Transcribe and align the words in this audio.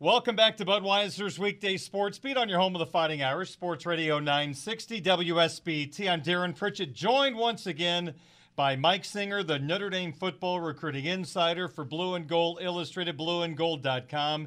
Welcome 0.00 0.36
back 0.36 0.58
to 0.58 0.64
Budweiser's 0.64 1.40
weekday 1.40 1.76
sports 1.76 2.20
beat 2.20 2.36
on 2.36 2.48
your 2.48 2.60
home 2.60 2.76
of 2.76 2.78
the 2.78 2.86
Fighting 2.86 3.20
Irish, 3.20 3.50
Sports 3.50 3.84
Radio 3.84 4.20
960 4.20 5.02
WSBT. 5.02 6.08
I'm 6.08 6.22
Darren 6.22 6.54
Pritchett, 6.54 6.94
joined 6.94 7.34
once 7.34 7.66
again 7.66 8.14
by 8.54 8.76
Mike 8.76 9.04
Singer, 9.04 9.42
the 9.42 9.58
Notre 9.58 9.90
Dame 9.90 10.12
football 10.12 10.60
recruiting 10.60 11.06
insider 11.06 11.66
for 11.66 11.84
Blue 11.84 12.14
and 12.14 12.28
Gold 12.28 12.60
Illustrated, 12.62 13.18
blueandgold.com. 13.18 14.46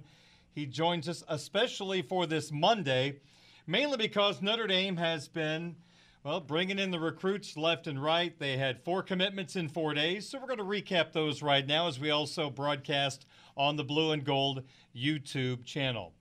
He 0.55 0.65
joins 0.67 1.09
us 1.09 1.21
especially 1.27 2.01
for 2.01 2.25
this 2.25 2.49
Monday, 2.49 3.19
mainly 3.67 3.97
because 3.97 4.41
Notre 4.41 4.67
Dame 4.67 4.95
has 4.95 5.27
been, 5.27 5.75
well, 6.23 6.39
bringing 6.39 6.77
in 6.77 6.91
the 6.91 6.99
recruits 6.99 7.57
left 7.57 7.87
and 7.87 8.01
right. 8.01 8.37
They 8.37 8.55
had 8.55 8.83
four 8.83 9.01
commitments 9.01 9.55
in 9.55 9.69
four 9.69 9.95
days, 9.95 10.29
so 10.29 10.37
we're 10.37 10.55
going 10.55 10.59
to 10.59 10.63
recap 10.63 11.13
those 11.13 11.41
right 11.41 11.65
now 11.65 11.87
as 11.87 11.99
we 11.99 12.11
also 12.11 12.51
broadcast 12.51 13.25
on 13.57 13.75
the 13.75 13.83
Blue 13.83 14.11
and 14.11 14.23
Gold 14.23 14.63
YouTube 14.95 15.65
channel. 15.65 16.13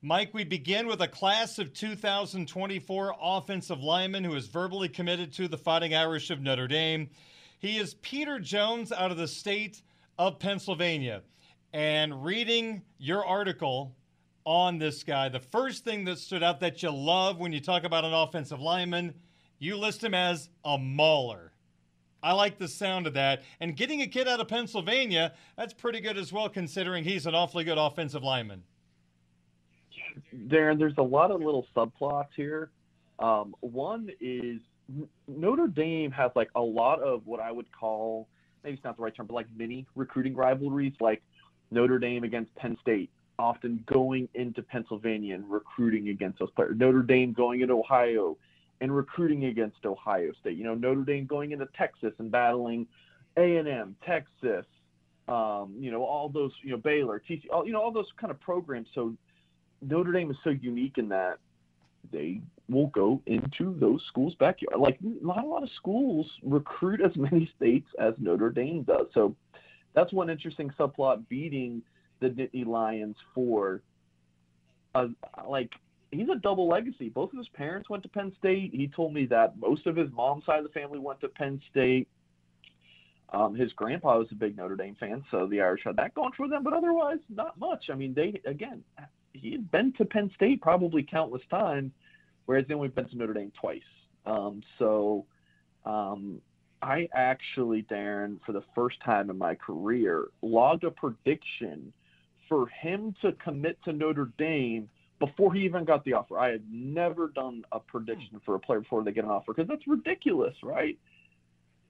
Mike, 0.00 0.32
we 0.32 0.44
begin 0.44 0.86
with 0.86 1.02
a 1.02 1.08
class 1.08 1.58
of 1.58 1.74
2024 1.74 3.16
offensive 3.20 3.82
lineman 3.82 4.24
who 4.24 4.34
is 4.34 4.46
verbally 4.46 4.88
committed 4.88 5.34
to 5.34 5.46
the 5.46 5.58
Fighting 5.58 5.94
Irish 5.94 6.30
of 6.30 6.40
Notre 6.40 6.66
Dame. 6.66 7.10
He 7.58 7.76
is 7.76 7.94
Peter 7.94 8.38
Jones 8.38 8.92
out 8.92 9.10
of 9.10 9.18
the 9.18 9.28
state 9.28 9.82
of 10.18 10.38
Pennsylvania. 10.38 11.20
And 11.74 12.24
reading 12.24 12.80
your 12.96 13.26
article 13.26 13.94
on 14.48 14.78
this 14.78 15.02
guy, 15.02 15.28
the 15.28 15.38
first 15.38 15.84
thing 15.84 16.06
that 16.06 16.18
stood 16.18 16.42
out 16.42 16.60
that 16.60 16.82
you 16.82 16.90
love 16.90 17.38
when 17.38 17.52
you 17.52 17.60
talk 17.60 17.84
about 17.84 18.06
an 18.06 18.14
offensive 18.14 18.58
lineman, 18.58 19.12
you 19.58 19.76
list 19.76 20.02
him 20.02 20.14
as 20.14 20.48
a 20.64 20.78
mauler. 20.78 21.52
I 22.22 22.32
like 22.32 22.56
the 22.56 22.66
sound 22.66 23.06
of 23.06 23.12
that. 23.12 23.42
And 23.60 23.76
getting 23.76 24.00
a 24.00 24.06
kid 24.06 24.26
out 24.26 24.40
of 24.40 24.48
Pennsylvania, 24.48 25.34
that's 25.58 25.74
pretty 25.74 26.00
good 26.00 26.16
as 26.16 26.32
well, 26.32 26.48
considering 26.48 27.04
he's 27.04 27.26
an 27.26 27.34
awfully 27.34 27.62
good 27.62 27.76
offensive 27.76 28.22
lineman. 28.22 28.62
Darren, 30.34 30.78
there's 30.78 30.96
a 30.96 31.02
lot 31.02 31.30
of 31.30 31.42
little 31.42 31.66
subplots 31.76 32.28
here. 32.34 32.70
Um, 33.18 33.54
one 33.60 34.08
is 34.18 34.62
Notre 35.28 35.68
Dame 35.68 36.10
has 36.12 36.30
like 36.34 36.48
a 36.54 36.62
lot 36.62 37.02
of 37.02 37.26
what 37.26 37.38
I 37.38 37.52
would 37.52 37.70
call 37.70 38.28
maybe 38.64 38.76
it's 38.76 38.84
not 38.84 38.96
the 38.96 39.02
right 39.02 39.14
term, 39.14 39.26
but 39.26 39.34
like 39.34 39.46
mini 39.54 39.86
recruiting 39.94 40.34
rivalries, 40.34 40.94
like 41.00 41.22
Notre 41.70 41.98
Dame 41.98 42.24
against 42.24 42.54
Penn 42.56 42.78
State, 42.80 43.10
often 43.38 43.84
going 43.86 44.28
into 44.34 44.62
Pennsylvania 44.62 45.34
and 45.34 45.48
recruiting 45.50 46.08
against 46.08 46.38
those 46.38 46.50
players. 46.50 46.76
Notre 46.76 47.02
Dame 47.02 47.32
going 47.32 47.60
into 47.60 47.74
Ohio 47.74 48.36
and 48.80 48.94
recruiting 48.94 49.46
against 49.46 49.84
Ohio 49.84 50.32
State. 50.40 50.56
You 50.56 50.64
know, 50.64 50.74
Notre 50.74 51.02
Dame 51.02 51.26
going 51.26 51.52
into 51.52 51.66
Texas 51.76 52.12
and 52.18 52.30
battling 52.30 52.86
A&M, 53.36 53.96
Texas, 54.04 54.64
um, 55.28 55.74
you 55.78 55.90
know, 55.90 56.04
all 56.04 56.28
those, 56.28 56.52
you 56.62 56.70
know, 56.70 56.78
Baylor, 56.78 57.22
TC, 57.28 57.44
all, 57.52 57.66
you 57.66 57.72
know, 57.72 57.82
all 57.82 57.92
those 57.92 58.10
kind 58.18 58.30
of 58.30 58.40
programs. 58.40 58.88
So 58.94 59.14
Notre 59.82 60.12
Dame 60.12 60.30
is 60.30 60.36
so 60.42 60.50
unique 60.50 60.98
in 60.98 61.08
that 61.10 61.38
they 62.12 62.40
will 62.68 62.88
go 62.88 63.20
into 63.26 63.76
those 63.78 64.02
schools' 64.08 64.34
backyard. 64.38 64.78
Like 64.78 64.98
not 65.02 65.44
a 65.44 65.46
lot 65.46 65.62
of 65.62 65.70
schools 65.76 66.26
recruit 66.42 67.00
as 67.00 67.14
many 67.16 67.50
states 67.56 67.88
as 67.98 68.14
Notre 68.18 68.50
Dame 68.50 68.82
does. 68.82 69.06
So 69.14 69.34
that's 69.94 70.12
one 70.12 70.30
interesting 70.30 70.70
subplot 70.78 71.28
beating 71.28 71.82
the 72.20 72.28
Nittany 72.28 72.66
Lions 72.66 73.16
for 73.34 73.82
a, 74.94 75.08
like 75.46 75.72
he's 76.10 76.28
a 76.28 76.38
double 76.38 76.68
legacy. 76.68 77.08
Both 77.08 77.32
of 77.32 77.38
his 77.38 77.48
parents 77.48 77.88
went 77.90 78.02
to 78.04 78.08
Penn 78.08 78.32
State. 78.38 78.70
He 78.72 78.88
told 78.88 79.12
me 79.12 79.26
that 79.26 79.58
most 79.58 79.86
of 79.86 79.96
his 79.96 80.10
mom's 80.12 80.44
side 80.44 80.58
of 80.58 80.64
the 80.64 80.70
family 80.70 80.98
went 80.98 81.20
to 81.20 81.28
Penn 81.28 81.60
State. 81.70 82.08
Um, 83.30 83.54
his 83.54 83.72
grandpa 83.74 84.18
was 84.18 84.28
a 84.32 84.34
big 84.34 84.56
Notre 84.56 84.76
Dame 84.76 84.96
fan, 84.98 85.22
so 85.30 85.46
the 85.46 85.60
Irish 85.60 85.82
had 85.84 85.96
that 85.96 86.14
going 86.14 86.32
for 86.36 86.48
them. 86.48 86.62
But 86.62 86.72
otherwise, 86.72 87.18
not 87.28 87.58
much. 87.58 87.90
I 87.90 87.94
mean, 87.94 88.14
they 88.14 88.40
again, 88.46 88.82
he 89.34 89.52
had 89.52 89.70
been 89.70 89.92
to 89.98 90.04
Penn 90.04 90.30
State 90.34 90.62
probably 90.62 91.02
countless 91.02 91.42
times, 91.50 91.92
whereas 92.46 92.64
then 92.68 92.78
we've 92.78 92.94
been 92.94 93.08
to 93.08 93.16
Notre 93.16 93.34
Dame 93.34 93.52
twice. 93.60 93.82
Um, 94.24 94.62
so 94.78 95.26
um, 95.84 96.40
I 96.80 97.08
actually, 97.14 97.82
Darren, 97.82 98.38
for 98.46 98.52
the 98.52 98.62
first 98.74 98.96
time 99.04 99.30
in 99.30 99.36
my 99.36 99.54
career, 99.54 100.28
logged 100.42 100.84
a 100.84 100.90
prediction 100.90 101.92
for 102.48 102.66
him 102.68 103.14
to 103.22 103.32
commit 103.32 103.78
to 103.84 103.92
Notre 103.92 104.30
Dame 104.38 104.88
before 105.18 105.52
he 105.52 105.60
even 105.60 105.84
got 105.84 106.04
the 106.04 106.12
offer. 106.12 106.38
I 106.38 106.50
had 106.50 106.62
never 106.70 107.28
done 107.28 107.64
a 107.72 107.80
prediction 107.80 108.40
for 108.44 108.54
a 108.54 108.58
player 108.58 108.80
before 108.80 109.02
they 109.02 109.12
get 109.12 109.24
an 109.24 109.30
offer 109.30 109.52
because 109.52 109.68
that's 109.68 109.86
ridiculous, 109.86 110.54
right? 110.62 110.96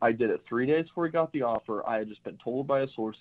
I 0.01 0.13
did 0.13 0.31
it 0.31 0.43
three 0.49 0.67
days 0.67 0.87
before 0.87 1.07
he 1.07 1.13
got 1.13 1.33
the 1.33 1.43
offer. 1.43 1.87
I 1.87 1.99
had 1.99 2.09
just 2.09 2.23
been 2.25 2.39
told 2.43 2.67
by 2.67 2.81
a 2.81 2.87
source 2.95 3.17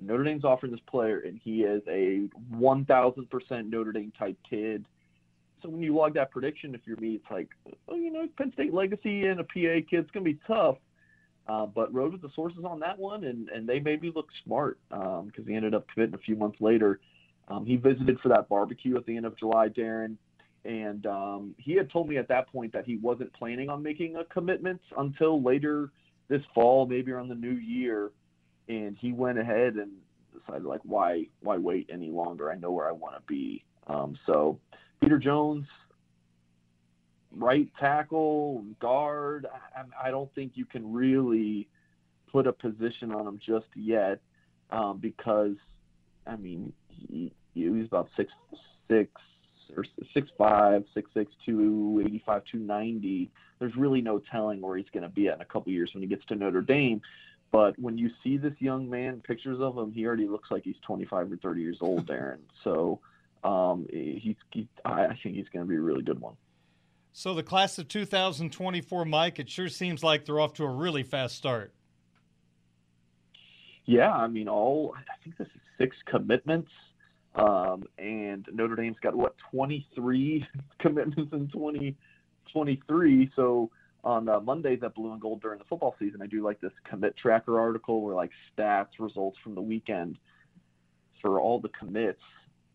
Notre 0.00 0.24
Dame's 0.24 0.44
offering 0.44 0.72
this 0.72 0.80
player, 0.88 1.20
and 1.20 1.40
he 1.42 1.62
is 1.62 1.82
a 1.88 2.28
1,000% 2.54 3.70
Notre 3.70 3.92
Dame 3.92 4.12
type 4.18 4.36
kid. 4.48 4.84
So 5.62 5.68
when 5.68 5.82
you 5.82 5.94
log 5.94 6.14
that 6.14 6.30
prediction, 6.30 6.74
if 6.74 6.82
you're 6.84 6.96
me, 6.98 7.14
it's 7.14 7.24
like, 7.30 7.48
oh, 7.88 7.96
you 7.96 8.12
know, 8.12 8.28
Penn 8.36 8.52
State 8.52 8.72
legacy 8.72 9.26
and 9.26 9.40
a 9.40 9.44
PA 9.44 9.82
kid, 9.88 10.00
it's 10.00 10.10
going 10.10 10.24
to 10.24 10.32
be 10.32 10.38
tough. 10.46 10.76
Uh, 11.48 11.64
but 11.64 11.92
rode 11.94 12.12
with 12.12 12.20
the 12.20 12.30
sources 12.34 12.62
on 12.64 12.78
that 12.80 12.98
one, 12.98 13.24
and, 13.24 13.48
and 13.48 13.66
they 13.66 13.80
made 13.80 14.02
me 14.02 14.12
look 14.14 14.28
smart 14.44 14.78
because 14.90 15.20
um, 15.20 15.46
he 15.46 15.54
ended 15.54 15.74
up 15.74 15.86
committing 15.88 16.14
a 16.14 16.18
few 16.18 16.36
months 16.36 16.58
later. 16.60 17.00
Um, 17.48 17.64
he 17.64 17.76
visited 17.76 18.20
for 18.20 18.28
that 18.28 18.50
barbecue 18.50 18.96
at 18.98 19.06
the 19.06 19.16
end 19.16 19.24
of 19.24 19.36
July, 19.38 19.68
Darren, 19.68 20.16
and 20.64 21.06
um, 21.06 21.54
he 21.56 21.74
had 21.74 21.90
told 21.90 22.06
me 22.08 22.18
at 22.18 22.28
that 22.28 22.48
point 22.48 22.72
that 22.74 22.84
he 22.84 22.96
wasn't 22.96 23.32
planning 23.32 23.70
on 23.70 23.82
making 23.82 24.16
a 24.16 24.24
commitment 24.24 24.80
until 24.98 25.42
later 25.42 25.90
this 26.28 26.42
fall, 26.54 26.86
maybe 26.86 27.12
around 27.12 27.28
the 27.28 27.34
new 27.34 27.54
year. 27.54 28.10
And 28.68 28.94
he 29.00 29.12
went 29.12 29.38
ahead 29.38 29.76
and 29.76 29.92
decided, 30.38 30.64
like, 30.64 30.82
why 30.82 31.24
why 31.40 31.56
wait 31.56 31.88
any 31.90 32.10
longer? 32.10 32.52
I 32.52 32.56
know 32.56 32.70
where 32.70 32.86
I 32.86 32.92
want 32.92 33.14
to 33.14 33.22
be. 33.26 33.64
Um, 33.86 34.18
so, 34.26 34.58
Peter 35.00 35.18
Jones, 35.18 35.64
right 37.36 37.68
tackle, 37.78 38.64
guard. 38.80 39.46
I, 39.74 40.08
I, 40.08 40.10
don't 40.10 40.32
think 40.34 40.52
you 40.54 40.64
can 40.64 40.92
really 40.92 41.68
put 42.30 42.46
a 42.46 42.52
position 42.52 43.12
on 43.12 43.26
him 43.26 43.40
just 43.44 43.66
yet 43.74 44.20
um, 44.70 44.98
because, 44.98 45.56
I 46.26 46.36
mean, 46.36 46.72
he, 46.88 47.32
he's 47.54 47.86
about 47.86 48.08
six 48.16 48.32
six 48.88 49.10
or 49.76 49.84
six 50.14 50.28
five, 50.38 50.84
six 50.94 51.10
six, 51.14 51.32
two 51.44 52.02
eighty 52.04 52.22
five, 52.24 52.42
two 52.50 52.58
ninety. 52.58 53.30
There's 53.58 53.76
really 53.76 54.00
no 54.00 54.20
telling 54.30 54.60
where 54.60 54.76
he's 54.76 54.88
going 54.92 55.02
to 55.02 55.08
be 55.08 55.28
at 55.28 55.36
in 55.36 55.40
a 55.40 55.44
couple 55.44 55.72
years 55.72 55.90
when 55.92 56.02
he 56.02 56.08
gets 56.08 56.24
to 56.26 56.34
Notre 56.34 56.62
Dame. 56.62 57.02
But 57.50 57.78
when 57.78 57.96
you 57.96 58.10
see 58.22 58.36
this 58.36 58.52
young 58.58 58.90
man, 58.90 59.22
pictures 59.26 59.58
of 59.60 59.76
him, 59.76 59.92
he 59.92 60.06
already 60.06 60.28
looks 60.28 60.50
like 60.50 60.64
he's 60.64 60.76
25 60.86 61.32
or 61.32 61.36
30 61.36 61.60
years 61.60 61.78
old, 61.80 62.06
Darren. 62.08 62.40
So 62.62 63.00
um, 63.42 63.86
he's, 63.90 64.36
he, 64.50 64.68
I 64.84 65.08
think 65.22 65.36
he's 65.36 65.48
going 65.52 65.64
to 65.64 65.68
be 65.68 65.76
a 65.76 65.80
really 65.80 66.02
good 66.02 66.20
one. 66.20 66.34
So 67.12 67.34
the 67.34 67.42
class 67.42 67.78
of 67.78 67.88
2024, 67.88 69.04
Mike, 69.04 69.38
it 69.38 69.50
sure 69.50 69.68
seems 69.68 70.04
like 70.04 70.24
they're 70.24 70.40
off 70.40 70.54
to 70.54 70.64
a 70.64 70.70
really 70.70 71.02
fast 71.02 71.36
start. 71.36 71.72
Yeah, 73.86 74.12
I 74.12 74.26
mean, 74.28 74.48
all 74.48 74.94
I 74.96 75.22
think 75.24 75.36
this 75.38 75.48
is 75.48 75.60
six 75.78 75.96
commitments 76.06 76.70
um, 77.34 77.84
and 77.98 78.46
Notre 78.52 78.76
Dame's 78.76 78.98
got 79.00 79.14
what 79.14 79.36
23 79.50 80.46
commitments 80.78 81.32
in 81.32 81.48
2023. 81.48 83.30
So 83.36 83.70
on 84.04 84.28
uh, 84.28 84.40
Mondays 84.40 84.80
at 84.82 84.94
Blue 84.94 85.12
and 85.12 85.20
Gold 85.20 85.40
during 85.40 85.58
the 85.58 85.64
football 85.64 85.94
season, 85.98 86.20
I 86.22 86.26
do 86.26 86.42
like 86.42 86.60
this 86.60 86.72
commit 86.88 87.16
tracker 87.16 87.58
article 87.60 88.02
where 88.02 88.14
like 88.14 88.30
stats 88.56 88.98
results 88.98 89.38
from 89.42 89.54
the 89.54 89.62
weekend 89.62 90.18
for 91.22 91.40
all 91.40 91.60
the 91.60 91.70
commits. 91.70 92.20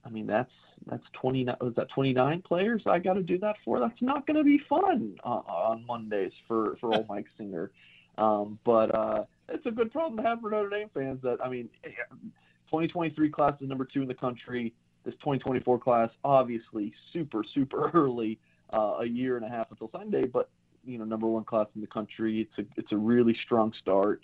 I 0.06 0.10
mean 0.10 0.28
that's 0.28 0.52
that's 0.86 1.04
29 1.22 1.56
was 1.62 1.74
that 1.76 1.90
29 1.90 2.42
players 2.42 2.82
I 2.86 3.00
got 3.00 3.14
to 3.14 3.24
do 3.24 3.38
that 3.40 3.56
for. 3.64 3.80
That's 3.80 4.02
not 4.02 4.28
going 4.28 4.38
to 4.38 4.44
be 4.44 4.60
fun 4.68 5.16
uh, 5.24 5.42
on 5.48 5.86
Mondays 5.86 6.34
for 6.48 6.78
for 6.80 6.94
old 6.94 7.08
Mike 7.08 7.26
Singer. 7.38 7.72
Um, 8.18 8.60
but 8.64 8.94
uh, 8.94 9.24
it's 9.50 9.66
a 9.66 9.72
good 9.72 9.92
problem 9.92 10.18
to 10.18 10.24
have 10.28 10.42
for 10.42 10.52
Notre 10.52 10.70
Dame 10.70 10.90
fans. 10.94 11.20
That 11.24 11.38
I 11.44 11.50
mean, 11.50 11.70
2023 11.84 13.30
class 13.30 13.54
is 13.62 13.68
number 13.68 13.86
two 13.86 14.02
in 14.02 14.08
the 14.08 14.14
country. 14.14 14.74
This 15.04 15.16
2024 15.16 15.80
class, 15.80 16.10
obviously, 16.24 16.94
super, 17.12 17.44
super 17.54 17.90
early, 17.94 18.40
uh, 18.72 18.98
a 19.02 19.06
year 19.06 19.36
and 19.36 19.46
a 19.46 19.50
half 19.50 19.70
until 19.72 19.90
Sunday, 19.92 20.26
but 20.26 20.50
you 20.86 20.98
know, 20.98 21.06
number 21.06 21.28
one 21.28 21.44
class 21.44 21.68
in 21.76 21.82
the 21.82 21.88
country. 21.88 22.42
It's 22.42 22.68
a 22.68 22.80
it's 22.80 22.92
a 22.92 22.98
really 22.98 23.38
strong 23.46 23.74
start. 23.80 24.22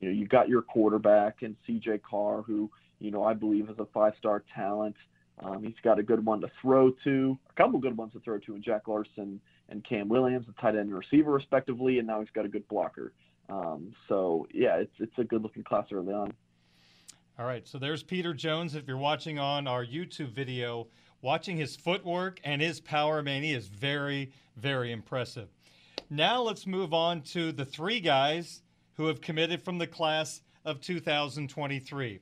You 0.00 0.08
know, 0.08 0.14
you 0.14 0.26
got 0.26 0.48
your 0.48 0.62
quarterback 0.62 1.42
and 1.42 1.56
C.J. 1.66 1.98
Carr, 1.98 2.42
who 2.42 2.70
you 3.02 3.10
know, 3.10 3.24
I 3.24 3.34
believe 3.34 3.68
is 3.68 3.78
a 3.78 3.86
five-star 3.86 4.44
talent. 4.54 4.96
Um, 5.40 5.62
he's 5.64 5.74
got 5.82 5.98
a 5.98 6.02
good 6.02 6.24
one 6.24 6.40
to 6.42 6.50
throw 6.60 6.92
to, 7.04 7.38
a 7.50 7.52
couple 7.54 7.78
good 7.80 7.96
ones 7.96 8.12
to 8.12 8.20
throw 8.20 8.38
to, 8.38 8.54
in 8.54 8.62
Jack 8.62 8.86
Larsen 8.86 9.40
and 9.68 9.84
Cam 9.84 10.08
Williams, 10.08 10.46
a 10.48 10.60
tight 10.60 10.76
end 10.76 10.90
and 10.90 10.94
receiver 10.94 11.32
respectively, 11.32 11.98
and 11.98 12.06
now 12.06 12.20
he's 12.20 12.30
got 12.30 12.44
a 12.44 12.48
good 12.48 12.66
blocker. 12.68 13.12
Um, 13.48 13.92
so 14.08 14.46
yeah, 14.52 14.76
it's 14.76 14.94
it's 14.98 15.18
a 15.18 15.24
good 15.24 15.42
looking 15.42 15.64
class 15.64 15.86
early 15.92 16.12
on. 16.12 16.32
All 17.38 17.46
right, 17.46 17.66
so 17.66 17.78
there's 17.78 18.02
Peter 18.02 18.34
Jones. 18.34 18.74
If 18.74 18.86
you're 18.86 18.96
watching 18.96 19.38
on 19.38 19.66
our 19.66 19.84
YouTube 19.84 20.32
video, 20.32 20.88
watching 21.22 21.56
his 21.56 21.74
footwork 21.74 22.40
and 22.44 22.60
his 22.60 22.78
power, 22.80 23.22
man, 23.22 23.42
he 23.42 23.52
is 23.52 23.68
very, 23.68 24.30
very 24.56 24.92
impressive. 24.92 25.48
Now 26.10 26.42
let's 26.42 26.66
move 26.66 26.92
on 26.92 27.22
to 27.22 27.52
the 27.52 27.64
three 27.64 28.00
guys 28.00 28.62
who 28.94 29.06
have 29.06 29.22
committed 29.22 29.62
from 29.62 29.78
the 29.78 29.86
class 29.86 30.42
of 30.64 30.80
2023. 30.80 32.20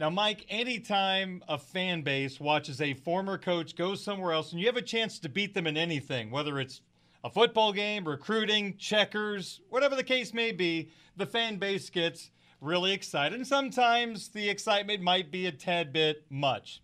Now, 0.00 0.08
Mike, 0.08 0.46
anytime 0.48 1.44
a 1.46 1.58
fan 1.58 2.00
base 2.00 2.40
watches 2.40 2.80
a 2.80 2.94
former 2.94 3.36
coach 3.36 3.76
go 3.76 3.94
somewhere 3.94 4.32
else 4.32 4.50
and 4.50 4.58
you 4.58 4.66
have 4.66 4.78
a 4.78 4.82
chance 4.82 5.18
to 5.18 5.28
beat 5.28 5.52
them 5.52 5.66
in 5.66 5.76
anything, 5.76 6.30
whether 6.30 6.58
it's 6.58 6.80
a 7.22 7.28
football 7.28 7.70
game, 7.70 8.08
recruiting, 8.08 8.78
checkers, 8.78 9.60
whatever 9.68 9.94
the 9.94 10.02
case 10.02 10.32
may 10.32 10.52
be, 10.52 10.88
the 11.18 11.26
fan 11.26 11.58
base 11.58 11.90
gets 11.90 12.30
really 12.62 12.92
excited. 12.92 13.36
And 13.36 13.46
sometimes 13.46 14.28
the 14.28 14.48
excitement 14.48 15.02
might 15.02 15.30
be 15.30 15.44
a 15.44 15.52
tad 15.52 15.92
bit 15.92 16.24
much. 16.30 16.80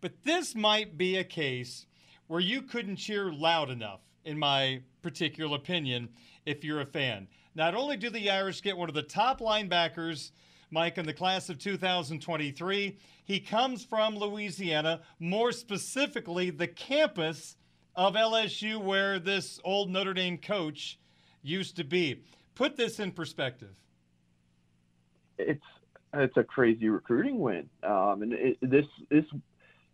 But 0.00 0.22
this 0.22 0.54
might 0.54 0.96
be 0.96 1.16
a 1.16 1.24
case 1.24 1.86
where 2.28 2.38
you 2.38 2.62
couldn't 2.62 2.94
cheer 2.94 3.32
loud 3.32 3.70
enough, 3.70 4.02
in 4.24 4.38
my 4.38 4.82
particular 5.02 5.56
opinion, 5.56 6.10
if 6.46 6.62
you're 6.62 6.80
a 6.80 6.86
fan. 6.86 7.26
Not 7.56 7.74
only 7.74 7.96
do 7.96 8.08
the 8.08 8.30
Irish 8.30 8.62
get 8.62 8.76
one 8.76 8.88
of 8.88 8.94
the 8.94 9.02
top 9.02 9.40
linebackers 9.40 10.30
Mike, 10.72 10.96
in 10.96 11.04
the 11.04 11.12
class 11.12 11.50
of 11.50 11.58
2023. 11.58 12.96
He 13.24 13.40
comes 13.40 13.84
from 13.84 14.16
Louisiana, 14.16 15.02
more 15.20 15.52
specifically, 15.52 16.48
the 16.48 16.66
campus 16.66 17.56
of 17.94 18.14
LSU, 18.14 18.82
where 18.82 19.18
this 19.18 19.60
old 19.64 19.90
Notre 19.90 20.14
Dame 20.14 20.38
coach 20.38 20.98
used 21.42 21.76
to 21.76 21.84
be. 21.84 22.22
Put 22.54 22.76
this 22.76 22.98
in 22.98 23.12
perspective. 23.12 23.74
It's 25.38 25.62
it's 26.14 26.36
a 26.36 26.44
crazy 26.44 26.88
recruiting 26.88 27.38
win, 27.38 27.68
um, 27.82 28.22
and 28.22 28.32
it, 28.32 28.58
this 28.62 28.86
this 29.10 29.24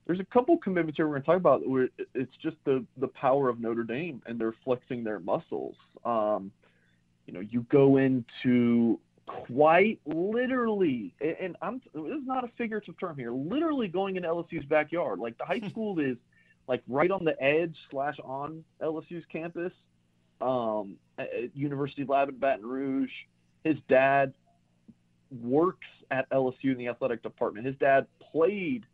there's 0.07 0.21
a 0.21 0.25
couple 0.25 0.59
commitments 0.59 0.97
here 0.97 1.07
we're 1.07 1.15
going 1.15 1.23
to 1.23 1.27
talk 1.27 1.37
about. 1.37 1.69
Where 1.69 1.89
it's 2.15 2.37
just 2.43 2.57
the 2.65 2.85
the 2.99 3.09
power 3.09 3.49
of 3.49 3.61
Notre 3.61 3.85
Dame, 3.85 4.23
and 4.27 4.39
they're 4.39 4.55
flexing 4.65 5.05
their 5.05 5.19
muscles. 5.21 5.77
Um, 6.05 6.53
you 7.27 7.35
know, 7.35 7.41
you 7.41 7.67
go 7.69 7.99
into 7.99 8.99
quite 9.29 10.01
literally, 10.07 11.15
and 11.21 11.57
I'm 11.63 11.81
this 11.95 12.03
is 12.03 12.27
not 12.27 12.45
a 12.45 12.49
figurative 12.59 12.99
term 12.99 13.17
here. 13.17 13.31
Literally 13.31 13.89
going 13.89 14.17
in 14.17 14.25
LSU's 14.25 14.65
backyard. 14.65 15.19
Like 15.19 15.39
the 15.39 15.45
high 15.45 15.61
school 15.69 15.99
is 16.01 16.17
like 16.67 16.83
right 16.89 17.11
on 17.11 17.25
the 17.25 17.41
edge 17.43 17.77
slash 17.91 18.17
on 18.25 18.65
LSU's 18.83 19.25
campus. 19.31 19.73
Um, 20.41 20.97
at 21.19 21.57
University 21.57 22.05
Lab 22.05 22.29
in 22.29 22.37
Baton 22.37 22.65
Rouge. 22.65 23.11
His 23.65 23.77
dad 23.89 24.33
works 25.31 25.87
at 26.11 26.31
LSU 26.31 26.73
in 26.73 26.79
the 26.79 26.89
athletic 26.89 27.23
department. 27.23 27.67
His 27.67 27.75
dad 27.77 28.07
played 28.33 28.87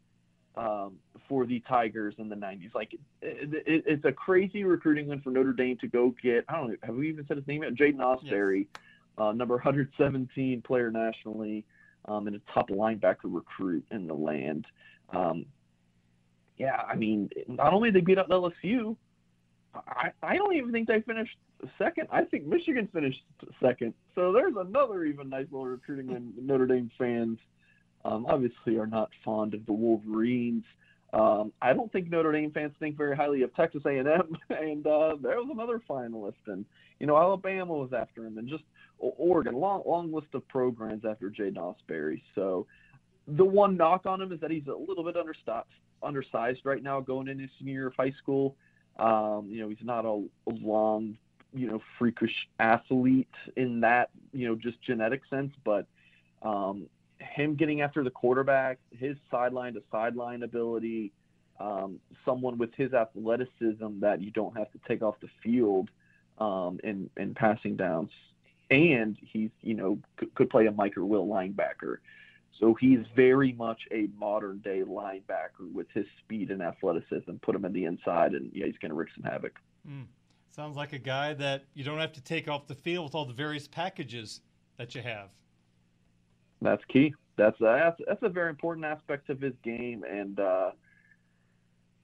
um, 0.56 0.96
for 1.28 1.44
the 1.44 1.60
Tigers 1.68 2.14
in 2.18 2.28
the 2.28 2.34
90s. 2.34 2.74
Like, 2.74 2.94
it, 3.20 3.62
it, 3.66 3.84
it's 3.86 4.04
a 4.04 4.12
crazy 4.12 4.64
recruiting 4.64 5.06
win 5.06 5.20
for 5.20 5.30
Notre 5.30 5.52
Dame 5.52 5.76
to 5.78 5.86
go 5.86 6.14
get, 6.22 6.44
I 6.48 6.56
don't 6.56 6.68
know, 6.70 6.76
have 6.82 6.94
we 6.94 7.10
even 7.10 7.26
said 7.26 7.36
his 7.36 7.46
name 7.46 7.62
yet? 7.62 7.74
Jaiden 7.74 7.96
Ausberry. 7.96 8.66
Yes 8.74 8.80
uh, 9.18 9.32
number 9.32 9.54
117 9.54 10.62
player 10.62 10.90
nationally, 10.90 11.64
um, 12.06 12.26
and 12.26 12.36
a 12.36 12.40
top 12.52 12.68
linebacker 12.68 13.24
recruit 13.24 13.84
in 13.90 14.06
the 14.06 14.14
land. 14.14 14.66
Um, 15.10 15.46
yeah, 16.56 16.76
I 16.88 16.94
mean, 16.94 17.30
not 17.48 17.72
only 17.72 17.90
they 17.90 18.00
beat 18.00 18.18
up 18.18 18.28
LSU, 18.28 18.96
I, 19.74 20.10
I 20.22 20.36
don't 20.36 20.54
even 20.54 20.72
think 20.72 20.86
they 20.86 21.00
finished 21.00 21.36
second. 21.78 22.08
I 22.12 22.24
think 22.24 22.46
Michigan 22.46 22.88
finished 22.92 23.22
second. 23.60 23.94
So 24.14 24.32
there's 24.32 24.54
another 24.56 25.04
even 25.04 25.28
nice 25.28 25.46
little 25.50 25.66
recruiting 25.66 26.08
when 26.08 26.32
Notre 26.40 26.66
Dame 26.66 26.90
fans 26.96 27.38
um, 28.04 28.26
obviously 28.28 28.76
are 28.78 28.86
not 28.86 29.10
fond 29.24 29.54
of 29.54 29.64
the 29.66 29.72
Wolverines. 29.72 30.64
Um, 31.12 31.52
I 31.62 31.72
don't 31.72 31.90
think 31.92 32.10
Notre 32.10 32.32
Dame 32.32 32.50
fans 32.50 32.72
think 32.80 32.96
very 32.96 33.16
highly 33.16 33.42
of 33.42 33.54
Texas 33.54 33.82
A&M, 33.86 34.06
and 34.50 34.86
uh, 34.86 35.16
there 35.22 35.36
was 35.38 35.48
another 35.52 35.80
finalist, 35.88 36.34
and 36.46 36.64
you 36.98 37.06
know 37.06 37.16
Alabama 37.16 37.72
was 37.72 37.92
after 37.92 38.26
him, 38.26 38.38
and 38.38 38.48
just 38.48 38.64
Oregon, 39.16 39.54
long 39.54 39.82
long 39.86 40.12
list 40.12 40.28
of 40.34 40.46
programs 40.48 41.04
after 41.04 41.30
Jaiden 41.30 41.56
Ausberry. 41.56 42.22
So 42.34 42.66
the 43.26 43.44
one 43.44 43.76
knock 43.76 44.06
on 44.06 44.20
him 44.20 44.32
is 44.32 44.40
that 44.40 44.50
he's 44.50 44.66
a 44.66 44.74
little 44.74 45.04
bit 45.04 45.16
undersized 46.02 46.60
right 46.64 46.82
now 46.82 47.00
going 47.00 47.28
into 47.28 47.48
senior 47.58 47.72
year 47.72 47.86
of 47.88 47.94
high 47.96 48.12
school. 48.22 48.56
Um, 48.98 49.48
you 49.48 49.60
know, 49.60 49.68
he's 49.68 49.78
not 49.82 50.04
a, 50.04 50.24
a 50.48 50.52
long, 50.60 51.16
you 51.52 51.66
know, 51.66 51.80
freakish 51.98 52.34
athlete 52.60 53.26
in 53.56 53.80
that, 53.80 54.10
you 54.32 54.46
know, 54.46 54.54
just 54.54 54.80
genetic 54.82 55.22
sense, 55.30 55.52
but 55.64 55.86
um, 56.42 56.86
him 57.18 57.54
getting 57.56 57.80
after 57.80 58.04
the 58.04 58.10
quarterback, 58.10 58.78
his 58.90 59.16
sideline 59.30 59.74
to 59.74 59.82
sideline 59.90 60.42
ability, 60.42 61.12
um, 61.58 61.98
someone 62.24 62.58
with 62.58 62.74
his 62.76 62.92
athleticism 62.92 64.00
that 64.00 64.20
you 64.20 64.30
don't 64.30 64.56
have 64.56 64.70
to 64.72 64.78
take 64.86 65.02
off 65.02 65.14
the 65.20 65.28
field 65.42 65.88
um, 66.38 66.78
in, 66.84 67.08
in 67.16 67.34
passing 67.34 67.76
downs 67.76 68.10
and 68.74 69.16
he's 69.20 69.50
you 69.62 69.74
know 69.74 69.98
could, 70.16 70.34
could 70.34 70.50
play 70.50 70.66
a 70.66 70.72
Mike 70.72 70.96
or 70.96 71.04
Will 71.04 71.26
linebacker. 71.26 71.98
So 72.60 72.74
he's 72.80 73.00
very 73.16 73.52
much 73.52 73.80
a 73.90 74.08
modern 74.16 74.58
day 74.58 74.82
linebacker 74.86 75.72
with 75.72 75.88
his 75.92 76.06
speed 76.20 76.50
and 76.50 76.62
athleticism. 76.62 77.32
Put 77.42 77.54
him 77.54 77.64
in 77.64 77.72
the 77.72 77.84
inside, 77.84 78.32
and 78.32 78.50
yeah, 78.54 78.66
he's 78.66 78.78
going 78.78 78.90
to 78.90 78.94
wreak 78.94 79.08
some 79.14 79.24
havoc. 79.24 79.58
Mm. 79.88 80.04
Sounds 80.50 80.76
like 80.76 80.92
a 80.92 80.98
guy 80.98 81.34
that 81.34 81.64
you 81.74 81.82
don't 81.82 81.98
have 81.98 82.12
to 82.12 82.22
take 82.22 82.46
off 82.46 82.68
the 82.68 82.76
field 82.76 83.06
with 83.06 83.14
all 83.16 83.24
the 83.24 83.32
various 83.32 83.66
packages 83.66 84.40
that 84.76 84.94
you 84.94 85.02
have. 85.02 85.30
That's 86.62 86.82
key. 86.86 87.12
That's 87.36 87.60
uh, 87.60 87.76
that's, 87.76 88.00
that's 88.06 88.22
a 88.22 88.28
very 88.28 88.50
important 88.50 88.86
aspect 88.86 89.30
of 89.30 89.40
his 89.40 89.54
game, 89.64 90.04
and 90.08 90.38
uh, 90.38 90.70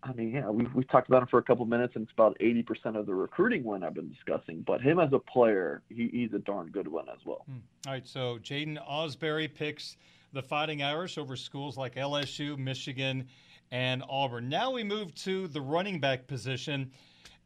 I 0.03 0.13
mean, 0.13 0.33
yeah, 0.33 0.49
we've, 0.49 0.73
we've 0.75 0.89
talked 0.89 1.09
about 1.09 1.23
him 1.23 1.29
for 1.29 1.39
a 1.39 1.43
couple 1.43 1.67
minutes, 1.67 1.95
and 1.95 2.05
it's 2.05 2.13
about 2.13 2.39
80% 2.39 2.97
of 2.97 3.07
the 3.07 3.15
recruiting 3.15 3.65
one 3.65 3.83
I've 3.83 3.95
been 3.95 4.11
discussing. 4.11 4.63
But 4.67 4.81
him 4.81 4.99
as 4.99 5.13
a 5.13 5.19
player, 5.19 5.83
he, 5.89 6.09
he's 6.13 6.33
a 6.33 6.39
darn 6.39 6.69
good 6.69 6.89
one 6.89 7.07
as 7.09 7.19
well. 7.25 7.45
Hmm. 7.47 7.59
All 7.87 7.93
right, 7.93 8.07
so 8.07 8.39
Jaiden 8.39 8.79
Ausberry 8.89 9.53
picks 9.53 9.97
the 10.33 10.43
Fighting 10.43 10.83
Irish 10.83 11.19
over 11.19 11.37
schools 11.37 11.77
like 11.77 11.97
LSU, 11.97 12.57
Michigan, 12.57 13.27
and 13.71 14.03
Auburn. 14.09 14.49
Now 14.49 14.71
we 14.71 14.85
move 14.85 15.15
to 15.17 15.49
the 15.49 15.61
running 15.61 16.01
back 16.01 16.27
position. 16.27 16.91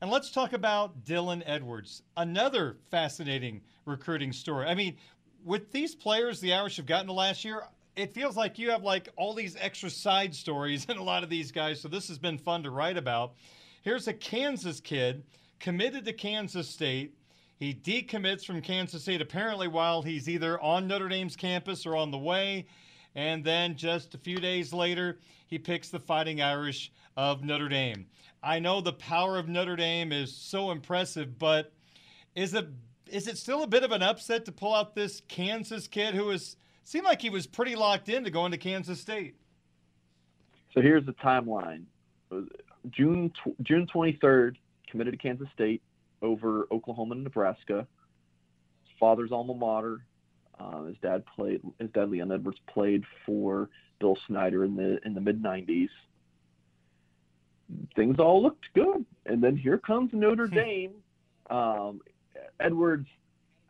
And 0.01 0.11
let's 0.11 0.31
talk 0.31 0.53
about 0.53 1.05
Dylan 1.05 1.43
Edwards, 1.47 2.03
another 2.17 2.77
fascinating 2.91 3.63
recruiting 3.87 4.33
story. 4.33 4.67
I 4.67 4.75
mean, 4.75 4.97
with 5.45 5.73
these 5.73 5.95
players 5.95 6.41
the 6.41 6.53
Irish 6.53 6.77
have 6.77 6.87
gotten 6.87 7.07
the 7.07 7.13
last 7.13 7.45
year, 7.45 7.63
it 7.97 8.13
feels 8.13 8.37
like 8.37 8.59
you 8.59 8.71
have 8.71 8.83
like 8.83 9.09
all 9.17 9.35
these 9.35 9.57
extra 9.61 9.91
side 9.91 10.35
stories 10.35 10.85
in 10.89 10.97
a 10.97 11.03
lot 11.03 11.23
of 11.23 11.31
these 11.31 11.53
guys. 11.53 11.81
So 11.81 11.89
this 11.89 12.09
has 12.09 12.19
been 12.19 12.39
fun 12.39 12.63
to 12.65 12.71
write 12.71 12.97
about. 12.97 13.35
Here's 13.83 14.09
a 14.09 14.15
Kansas 14.15 14.81
kid 14.81 15.25
committed 15.61 16.05
to 16.07 16.13
Kansas 16.13 16.69
State. 16.69 17.15
He 17.57 17.73
decommits 17.75 18.45
from 18.45 18.61
Kansas 18.61 19.03
State 19.03 19.21
apparently 19.21 19.69
while 19.69 20.03
he's 20.03 20.29
either 20.29 20.61
on 20.61 20.87
Notre 20.87 21.09
Dame's 21.09 21.37
campus 21.37 21.87
or 21.87 21.97
on 21.97 22.11
the 22.11 22.19
way. 22.19 22.67
And 23.15 23.45
then 23.45 23.77
just 23.77 24.15
a 24.15 24.19
few 24.19 24.39
days 24.39 24.73
later, 24.73 25.21
he 25.47 25.59
picks 25.59 25.89
the 25.89 26.01
Fighting 26.01 26.43
Irish 26.43 26.91
of 27.17 27.45
Notre 27.45 27.69
Dame. 27.69 28.07
I 28.43 28.59
know 28.59 28.81
the 28.81 28.93
power 28.93 29.39
of 29.39 29.49
Notre 29.49 29.77
Dame 29.77 30.13
is 30.13 30.35
so 30.35 30.71
impressive, 30.71 31.39
but 31.39 31.73
is 32.35 32.55
it 32.55 32.67
is 33.07 33.29
it 33.29 33.39
still 33.39 33.63
a 33.63 33.67
bit 33.67 33.85
of 33.85 33.93
an 33.93 34.03
upset 34.03 34.45
to 34.47 34.53
pull 34.53 34.75
out 34.75 34.95
this 34.95 35.23
Kansas 35.29 35.87
kid 35.87 36.15
who 36.15 36.31
is 36.31 36.57
seemed 36.85 37.05
like 37.05 37.21
he 37.21 37.31
was 37.31 37.47
pretty 37.47 37.75
locked 37.75 38.09
in 38.09 38.25
to 38.25 38.31
going 38.31 38.53
to 38.53 38.59
Kansas 38.59 39.01
State. 39.01 39.35
So 40.73 40.81
here's 40.81 41.05
the 41.07 41.13
timeline: 41.15 41.85
June 42.91 43.33
June 43.63 43.87
23rd, 43.93 44.57
committed 44.89 45.15
to 45.15 45.19
Kansas 45.19 45.49
State 45.53 45.83
over 46.23 46.67
Oklahoma 46.71 47.15
and 47.15 47.25
Nebraska. 47.25 47.87
His 48.85 48.93
father's 48.99 49.33
alma 49.33 49.55
mater. 49.55 50.05
Uh, 50.59 50.85
his 50.85 50.97
dad 51.03 51.25
played. 51.35 51.61
His 51.79 51.91
dad 51.91 52.11
Leon 52.11 52.31
Edwards 52.33 52.59
played 52.73 53.05
for 53.27 53.69
Bill 54.01 54.17
Snyder 54.27 54.65
in 54.65 54.77
the 54.77 54.99
in 55.05 55.15
the 55.15 55.21
mid 55.21 55.43
90s. 55.43 55.89
Things 57.97 58.17
all 58.19 58.43
looked 58.43 58.67
good, 58.75 59.05
and 59.27 59.43
then 59.43 59.57
here 59.57 59.79
comes 59.79 60.11
Notre 60.13 60.47
hmm. 60.47 60.55
Dame. 60.55 60.93
Um, 61.51 62.01
Edwards 62.61 63.09